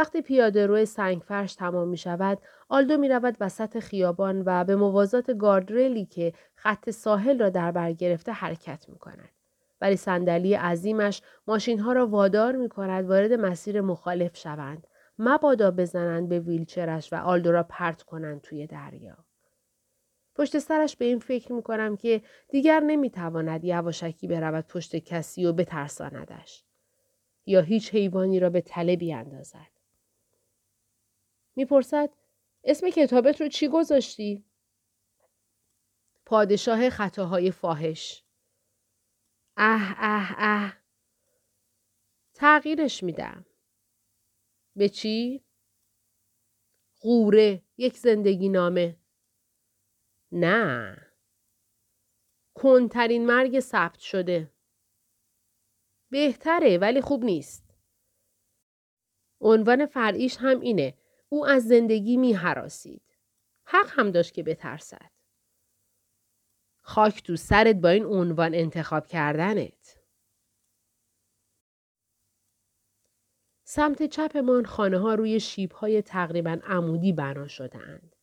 وقتی 0.00 0.22
پیاده 0.22 0.66
روی 0.66 0.86
سنگ 0.86 1.22
فرش 1.22 1.54
تمام 1.54 1.88
می 1.88 1.96
شود، 1.96 2.38
آلدو 2.68 2.96
می 2.96 3.08
رود 3.08 3.36
وسط 3.40 3.78
خیابان 3.78 4.42
و 4.46 4.64
به 4.64 4.76
موازات 4.76 5.30
گاردریلی 5.30 6.04
که 6.04 6.32
خط 6.54 6.90
ساحل 6.90 7.38
را 7.38 7.48
در 7.48 7.72
بر 7.72 7.92
گرفته 7.92 8.32
حرکت 8.32 8.88
می 8.88 8.98
کند. 8.98 9.28
ولی 9.80 9.96
صندلی 9.96 10.54
عظیمش 10.54 11.22
ماشین 11.46 11.78
ها 11.78 11.92
را 11.92 12.06
وادار 12.06 12.56
می 12.56 12.68
کند 12.68 13.04
وارد 13.04 13.32
مسیر 13.32 13.80
مخالف 13.80 14.36
شوند. 14.36 14.86
مبادا 15.18 15.70
بزنند 15.70 16.28
به 16.28 16.40
ویلچرش 16.40 17.12
و 17.12 17.16
آلدو 17.16 17.52
را 17.52 17.62
پرت 17.62 18.02
کنند 18.02 18.40
توی 18.40 18.66
دریا. 18.66 19.16
پشت 20.36 20.58
سرش 20.58 20.96
به 20.96 21.04
این 21.04 21.18
فکر 21.18 21.52
می 21.52 21.62
کنم 21.62 21.96
که 21.96 22.22
دیگر 22.48 22.80
نمی‌تواند 22.80 23.64
یواشکی 23.64 24.26
برود 24.26 24.66
پشت 24.66 24.96
کسی 24.96 25.46
و 25.46 25.52
بترساندش. 25.52 26.64
یا 27.46 27.60
هیچ 27.60 27.94
حیوانی 27.94 28.40
را 28.40 28.50
به 28.50 28.60
تله 28.60 28.96
بیاندازد. 28.96 29.79
می‌پرسد 31.56 32.10
اسم 32.64 32.90
کتابت 32.90 33.40
رو 33.40 33.48
چی 33.48 33.68
گذاشتی؟ 33.68 34.44
پادشاه 36.26 36.90
خطاهای 36.90 37.50
فاحش. 37.50 38.24
اه 39.56 39.94
اه 39.98 40.34
اه. 40.38 40.76
تغییرش 42.34 43.02
میدم. 43.02 43.46
به 44.76 44.88
چی؟ 44.88 45.44
غوره 47.00 47.62
یک 47.76 47.96
زندگی 47.96 48.48
نامه. 48.48 48.96
نه. 50.32 50.96
کنترین 52.54 53.26
مرگ 53.26 53.60
ثبت 53.60 53.98
شده. 53.98 54.52
بهتره 56.10 56.78
ولی 56.78 57.00
خوب 57.00 57.24
نیست. 57.24 57.74
عنوان 59.40 59.86
فرعیش 59.86 60.36
هم 60.36 60.60
اینه. 60.60 60.99
او 61.32 61.46
از 61.46 61.68
زندگی 61.68 62.16
می 62.16 62.32
حراسید. 62.32 63.02
حق 63.64 63.90
هم 63.90 64.10
داشت 64.10 64.34
که 64.34 64.42
بترسد. 64.42 65.10
خاک 66.82 67.22
تو 67.22 67.36
سرت 67.36 67.76
با 67.76 67.88
این 67.88 68.04
عنوان 68.04 68.54
انتخاب 68.54 69.06
کردنت. 69.06 69.98
سمت 73.64 74.02
چپمان 74.02 74.64
خانه 74.64 74.98
ها 74.98 75.14
روی 75.14 75.40
شیب 75.40 75.72
های 75.72 76.02
تقریبا 76.02 76.58
عمودی 76.64 77.12
بنا 77.12 77.48
شدهاند. 77.48 78.16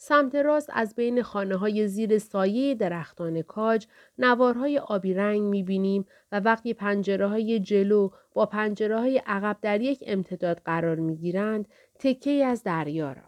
سمت 0.00 0.34
راست 0.34 0.70
از 0.72 0.94
بین 0.94 1.22
خانه 1.22 1.56
های 1.56 1.88
زیر 1.88 2.18
سایه 2.18 2.74
درختان 2.74 3.42
کاج 3.42 3.86
نوارهای 4.18 4.78
آبی 4.78 5.14
رنگ 5.14 5.42
می 5.42 5.62
بینیم 5.62 6.06
و 6.32 6.40
وقتی 6.40 6.74
پنجره 6.74 7.26
های 7.26 7.60
جلو 7.60 8.10
با 8.34 8.46
پنجره 8.46 8.98
های 9.00 9.22
عقب 9.26 9.56
در 9.62 9.80
یک 9.80 10.04
امتداد 10.06 10.62
قرار 10.64 10.96
می 10.96 11.16
گیرند 11.16 11.68
تکه 11.98 12.44
از 12.44 12.62
دریا 12.62 13.12
را. 13.12 13.22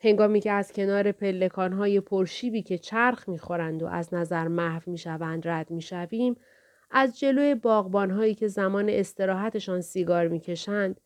هنگامی 0.00 0.40
که 0.40 0.52
از 0.52 0.72
کنار 0.72 1.12
پلکان 1.12 1.72
های 1.72 2.00
پرشیبی 2.00 2.62
که 2.62 2.78
چرخ 2.78 3.28
می 3.28 3.38
خورند 3.38 3.82
و 3.82 3.86
از 3.86 4.14
نظر 4.14 4.48
محو 4.48 4.82
می 4.86 4.98
شوند 4.98 5.48
رد 5.48 5.70
می 5.70 5.82
شویم، 5.82 6.36
از 6.90 7.18
جلوی 7.18 7.54
باغبان 7.54 8.10
هایی 8.10 8.34
که 8.34 8.48
زمان 8.48 8.88
استراحتشان 8.88 9.80
سیگار 9.80 10.28
می 10.28 10.40
کشند، 10.40 11.00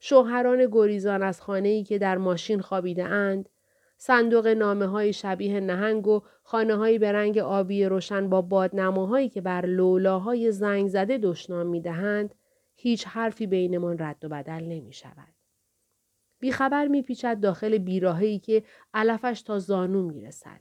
شوهران 0.00 0.68
گریزان 0.72 1.22
از 1.22 1.40
خانه 1.40 1.68
ای 1.68 1.84
که 1.84 1.98
در 1.98 2.18
ماشین 2.18 2.60
خوابیده 2.60 3.04
اند، 3.04 3.48
صندوق 3.96 4.46
نامه 4.46 4.86
های 4.86 5.12
شبیه 5.12 5.60
نهنگ 5.60 6.06
و 6.06 6.20
خانه 6.42 6.74
هایی 6.74 6.98
به 6.98 7.12
رنگ 7.12 7.38
آبی 7.38 7.84
روشن 7.84 8.28
با 8.28 8.42
بادنماهایی 8.42 9.28
که 9.28 9.40
بر 9.40 9.66
لولاهای 9.66 10.52
زنگ 10.52 10.88
زده 10.88 11.18
دشنام 11.18 11.66
می 11.66 11.80
دهند، 11.80 12.34
هیچ 12.74 13.06
حرفی 13.06 13.46
بینمان 13.46 13.98
رد 13.98 14.24
و 14.24 14.28
بدل 14.28 14.64
نمی 14.64 14.92
شود. 14.92 15.31
بیخبر 16.42 16.86
می 16.88 17.02
پیچد 17.02 17.40
داخل 17.40 17.78
بیراهی 17.78 18.38
که 18.38 18.62
علفش 18.94 19.42
تا 19.42 19.58
زانو 19.58 20.02
می 20.02 20.20
رسد. 20.20 20.60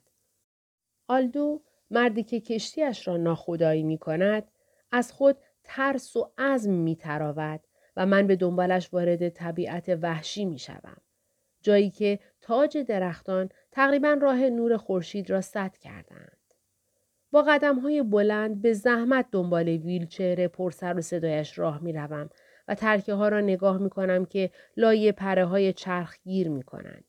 آلدو 1.07 1.61
مردی 1.91 2.23
که 2.23 2.39
کشتیش 2.39 3.07
را 3.07 3.17
ناخدایی 3.17 3.83
می 3.83 3.97
کند 3.97 4.43
از 4.91 5.11
خود 5.11 5.37
ترس 5.63 6.15
و 6.15 6.31
عزم 6.37 6.71
می 6.71 6.95
تراود 6.95 7.59
و 7.95 8.05
من 8.05 8.27
به 8.27 8.35
دنبالش 8.35 8.93
وارد 8.93 9.29
طبیعت 9.29 9.97
وحشی 10.01 10.45
می 10.45 10.59
شوم. 10.59 10.97
جایی 11.61 11.89
که 11.89 12.19
تاج 12.41 12.77
درختان 12.77 13.49
تقریبا 13.71 14.17
راه 14.21 14.49
نور 14.49 14.77
خورشید 14.77 15.29
را 15.29 15.41
سد 15.41 15.77
کردند. 15.77 16.37
با 17.31 17.41
قدم 17.41 17.79
های 17.79 18.03
بلند 18.03 18.61
به 18.61 18.73
زحمت 18.73 19.25
دنبال 19.31 19.67
ویلچر 19.67 20.47
پرسر 20.47 20.97
و 20.97 21.01
صدایش 21.01 21.59
راه 21.59 21.83
می 21.83 21.93
روم 21.93 22.29
و 22.67 22.75
ترکه 22.75 23.13
ها 23.13 23.29
را 23.29 23.41
نگاه 23.41 23.77
می 23.77 23.89
کنم 23.89 24.25
که 24.25 24.51
لای 24.77 25.11
پره 25.11 25.45
های 25.45 25.73
چرخ 25.73 26.17
گیر 26.23 26.49
می 26.49 26.63
کنند. 26.63 27.05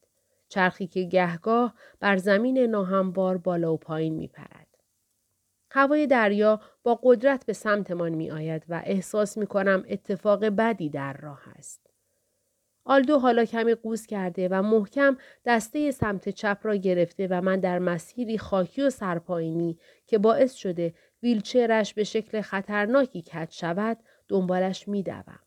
چرخی 0.48 0.86
که 0.86 1.02
گهگاه 1.02 1.74
بر 2.00 2.16
زمین 2.16 2.58
ناهموار 2.58 3.38
بالا 3.38 3.74
و 3.74 3.76
پایین 3.76 4.14
می 4.14 4.28
پرد. 4.28 4.66
هوای 5.70 6.06
دریا 6.06 6.60
با 6.82 7.00
قدرت 7.02 7.46
به 7.46 7.52
سمتمان 7.52 8.12
می 8.12 8.30
آید 8.30 8.64
و 8.68 8.82
احساس 8.84 9.38
می 9.38 9.46
کنم 9.46 9.84
اتفاق 9.88 10.44
بدی 10.44 10.90
در 10.90 11.12
راه 11.12 11.42
است. 11.56 11.92
آلدو 12.84 13.18
حالا 13.18 13.44
کمی 13.44 13.74
قوز 13.74 14.06
کرده 14.06 14.48
و 14.48 14.62
محکم 14.62 15.16
دسته 15.46 15.90
سمت 15.90 16.28
چپ 16.28 16.58
را 16.62 16.76
گرفته 16.76 17.28
و 17.30 17.40
من 17.40 17.60
در 17.60 17.78
مسیری 17.78 18.38
خاکی 18.38 18.82
و 18.82 18.90
سرپایینی 18.90 19.78
که 20.06 20.18
باعث 20.18 20.52
شده 20.54 20.94
ویلچرش 21.22 21.94
به 21.94 22.04
شکل 22.04 22.40
خطرناکی 22.40 23.22
کج 23.22 23.50
شود 23.50 23.98
دنبالش 24.28 24.88
میدوم. 24.88 25.38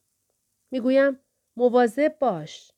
می‌گویم 0.72 1.20
مواظب 1.58 2.16
باش. 2.20 2.72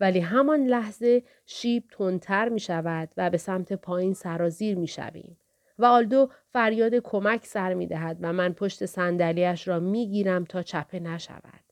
ولی 0.00 0.20
همان 0.20 0.66
لحظه 0.66 1.22
شیب 1.46 1.84
تندتر 1.90 2.48
می 2.48 2.60
شود 2.60 3.08
و 3.16 3.30
به 3.30 3.38
سمت 3.38 3.72
پایین 3.72 4.14
سرازیر 4.14 4.78
می 4.78 4.86
شویم. 4.86 5.38
و 5.78 5.84
آلدو 5.84 6.30
فریاد 6.52 6.94
کمک 6.94 7.46
سر 7.46 7.74
می 7.74 7.86
دهد 7.86 8.18
و 8.20 8.32
من 8.32 8.52
پشت 8.52 8.86
صندلیاش 8.86 9.68
را 9.68 9.80
می 9.80 10.08
گیرم 10.08 10.44
تا 10.44 10.62
چپه 10.62 11.00
نشود. 11.00 11.64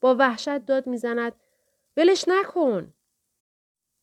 با 0.00 0.16
وحشت 0.18 0.66
داد 0.66 0.86
می‌زند 0.86 1.32
ولش 1.96 2.24
نکن 2.28 2.94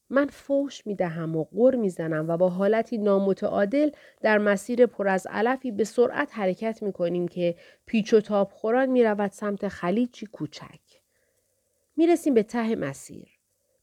من 0.09 0.27
فوش 0.27 0.87
می 0.87 0.95
دهم 0.95 1.35
و 1.35 1.43
غر 1.43 1.75
می 1.75 1.89
زنم 1.89 2.29
و 2.29 2.37
با 2.37 2.49
حالتی 2.49 2.97
نامتعادل 2.97 3.89
در 4.21 4.37
مسیر 4.37 4.85
پر 4.85 5.07
از 5.07 5.27
علفی 5.29 5.71
به 5.71 5.83
سرعت 5.83 6.29
حرکت 6.31 6.83
می 6.83 6.93
کنیم 6.93 7.27
که 7.27 7.55
پیچ 7.85 8.13
و 8.13 8.21
تاب 8.21 8.51
خوران 8.51 8.89
می 8.89 9.03
رود 9.03 9.31
سمت 9.31 9.67
خلیجی 9.67 10.25
کوچک. 10.25 10.79
می 11.97 12.07
رسیم 12.07 12.33
به 12.33 12.43
ته 12.43 12.75
مسیر. 12.75 13.27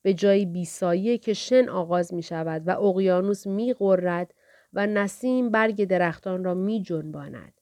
به 0.03 0.15
جایی 0.15 0.47
بیسایه 0.47 1.19
که 1.19 1.35
شن 1.35 1.69
آغاز 1.69 2.15
می 2.15 2.23
شود 2.23 2.63
و 2.69 2.71
اقیانوس 2.71 3.47
می 3.47 3.75
غرد 3.75 4.35
و 4.73 4.87
نسیم 4.87 5.51
برگ 5.51 5.85
درختان 5.85 6.45
را 6.45 6.55
می 6.55 6.83
جنباند. 6.83 7.53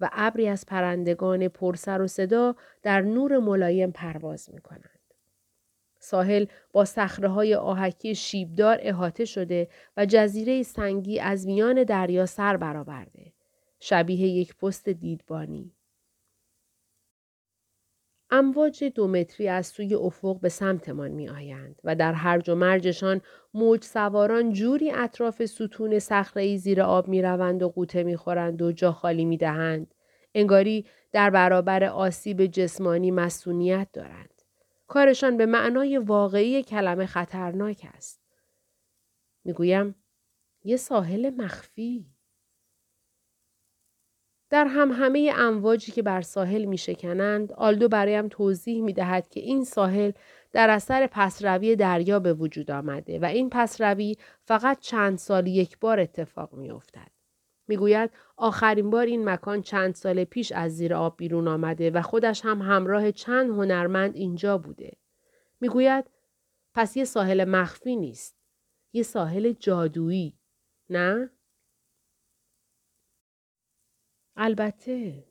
و 0.00 0.10
ابری 0.12 0.48
از 0.48 0.66
پرندگان 0.66 1.48
پرسر 1.48 2.02
و 2.02 2.06
صدا 2.06 2.54
در 2.82 3.00
نور 3.00 3.38
ملایم 3.38 3.90
پرواز 3.90 4.50
می 4.52 4.60
کنند. 4.60 4.99
ساحل 6.00 6.46
با 6.72 6.84
های 7.22 7.54
آهکی 7.54 8.14
شیبدار 8.14 8.78
احاطه 8.80 9.24
شده 9.24 9.68
و 9.96 10.06
جزیره 10.06 10.62
سنگی 10.62 11.20
از 11.20 11.46
میان 11.46 11.84
دریا 11.84 12.26
سر 12.26 12.56
برآورده. 12.56 13.32
شبیه 13.80 14.28
یک 14.28 14.56
پست 14.56 14.88
دیدبانی. 14.88 15.72
امواج 18.30 18.84
دو 18.84 19.08
متری 19.08 19.48
از 19.48 19.66
سوی 19.66 19.94
افق 19.94 20.40
به 20.40 20.48
سمتمان 20.48 21.10
می 21.10 21.28
آیند 21.28 21.80
و 21.84 21.94
در 21.94 22.12
هرج 22.12 22.50
و 22.50 22.54
مرجشان 22.54 23.20
موج 23.54 23.84
سواران 23.84 24.52
جوری 24.52 24.90
اطراف 24.90 25.46
ستون 25.46 25.98
صخره 25.98 26.56
زیر 26.56 26.82
آب 26.82 27.08
می 27.08 27.22
روند 27.22 27.62
و 27.62 27.68
قوطه 27.68 28.02
می 28.02 28.16
خورند 28.16 28.62
و 28.62 28.72
جا 28.72 28.92
خالی 28.92 29.24
می 29.24 29.36
دهند. 29.36 29.94
انگاری 30.34 30.86
در 31.12 31.30
برابر 31.30 31.84
آسیب 31.84 32.46
جسمانی 32.46 33.10
مسئولیت 33.10 33.88
دارند. 33.92 34.29
کارشان 34.90 35.36
به 35.36 35.46
معنای 35.46 35.98
واقعی 35.98 36.62
کلمه 36.62 37.06
خطرناک 37.06 37.86
است. 37.94 38.20
می‌گویم 39.44 39.94
یه 40.64 40.76
ساحل 40.76 41.30
مخفی. 41.30 42.06
در 44.50 44.64
هم 44.64 44.92
همه 44.92 45.32
امواجی 45.36 45.92
که 45.92 46.02
بر 46.02 46.20
ساحل 46.20 46.64
می 46.64 46.78
شکنند، 46.78 47.52
آلدو 47.52 47.88
برایم 47.88 48.28
توضیح 48.28 48.82
می 48.82 48.92
دهد 48.92 49.28
که 49.28 49.40
این 49.40 49.64
ساحل 49.64 50.12
در 50.52 50.70
اثر 50.70 51.08
پسروی 51.12 51.76
دریا 51.76 52.18
به 52.18 52.34
وجود 52.34 52.70
آمده 52.70 53.18
و 53.18 53.24
این 53.24 53.50
پسروی 53.50 54.16
فقط 54.42 54.80
چند 54.80 55.18
سال 55.18 55.46
یک 55.46 55.78
بار 55.78 56.00
اتفاق 56.00 56.54
می 56.54 56.70
افتد. 56.70 57.19
می‌گوید 57.70 58.10
آخرین 58.36 58.90
بار 58.90 59.06
این 59.06 59.28
مکان 59.28 59.62
چند 59.62 59.94
سال 59.94 60.24
پیش 60.24 60.52
از 60.52 60.76
زیر 60.76 60.94
آب 60.94 61.16
بیرون 61.16 61.48
آمده 61.48 61.90
و 61.90 62.02
خودش 62.02 62.44
هم 62.44 62.62
همراه 62.62 63.12
چند 63.12 63.50
هنرمند 63.50 64.16
اینجا 64.16 64.58
بوده. 64.58 64.96
می‌گوید 65.60 66.04
پس 66.74 66.96
یه 66.96 67.04
ساحل 67.04 67.44
مخفی 67.44 67.96
نیست. 67.96 68.36
یه 68.92 69.02
ساحل 69.02 69.52
جادویی. 69.52 70.38
نه؟ 70.90 71.30
البته 74.36 75.24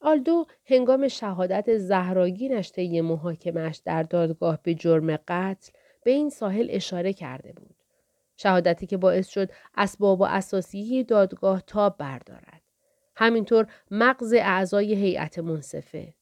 آلدو 0.00 0.46
هنگام 0.64 1.08
شهادت 1.08 1.78
زهراگینش 1.78 2.72
طی 2.72 3.00
محاکمش 3.00 3.76
در 3.76 4.02
دادگاه 4.02 4.62
به 4.62 4.74
جرم 4.74 5.16
قتل 5.16 5.72
به 6.04 6.10
این 6.10 6.30
ساحل 6.30 6.66
اشاره 6.70 7.12
کرده 7.12 7.52
بود. 7.52 7.81
شهادتی 8.36 8.86
که 8.86 8.96
باعث 8.96 9.28
شد 9.28 9.50
اسباب 9.74 10.20
و 10.20 10.24
اساسی 10.24 11.04
دادگاه 11.04 11.62
تاب 11.66 11.96
بردارد. 11.98 12.62
همینطور 13.16 13.66
مغز 13.90 14.32
اعضای 14.32 14.94
هیئت 14.94 15.38
منصفه. 15.38 16.14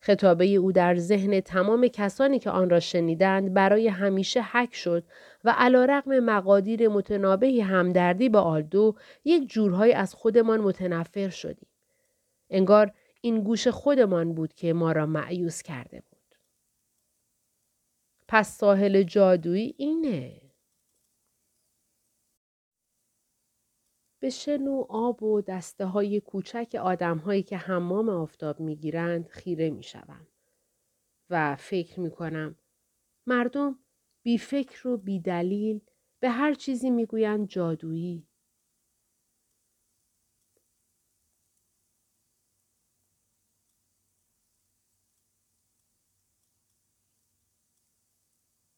خطابه 0.00 0.46
او 0.46 0.72
در 0.72 0.96
ذهن 0.96 1.40
تمام 1.40 1.88
کسانی 1.88 2.38
که 2.38 2.50
آن 2.50 2.70
را 2.70 2.80
شنیدند 2.80 3.54
برای 3.54 3.88
همیشه 3.88 4.42
حک 4.42 4.74
شد 4.74 5.04
و 5.44 5.54
علا 5.58 5.84
رقم 5.84 6.18
مقادیر 6.18 6.88
متنابهی 6.88 7.60
همدردی 7.60 8.28
با 8.28 8.40
آلدو 8.40 8.94
یک 9.24 9.48
جورهای 9.48 9.92
از 9.92 10.14
خودمان 10.14 10.60
متنفر 10.60 11.28
شدیم. 11.28 11.68
انگار 12.50 12.92
این 13.20 13.40
گوش 13.40 13.68
خودمان 13.68 14.34
بود 14.34 14.54
که 14.54 14.72
ما 14.72 14.92
را 14.92 15.06
معیوس 15.06 15.62
کرده 15.62 16.00
بود. 16.00 16.38
پس 18.28 18.58
ساحل 18.58 19.02
جادویی 19.02 19.74
اینه. 19.78 20.43
به 24.24 24.30
شن 24.30 24.66
و 24.66 24.86
آب 24.88 25.22
و 25.22 25.40
دسته 25.40 25.84
های 25.84 26.20
کوچک 26.20 26.76
آدم 26.82 27.18
هایی 27.18 27.42
که 27.42 27.56
حمام 27.56 28.08
آفتاب 28.08 28.60
می 28.60 28.76
گیرند 28.76 29.28
خیره 29.28 29.70
می 29.70 29.82
شوم. 29.82 30.26
و 31.30 31.56
فکر 31.56 32.00
می 32.00 32.10
کنم 32.10 32.56
مردم 33.26 33.78
بی 34.22 34.38
فکر 34.38 34.88
و 34.88 34.96
بی 34.96 35.20
دلیل 35.20 35.80
به 36.20 36.30
هر 36.30 36.54
چیزی 36.54 36.90
می 36.90 37.06
گویند 37.06 37.48
جادویی. 37.48 38.26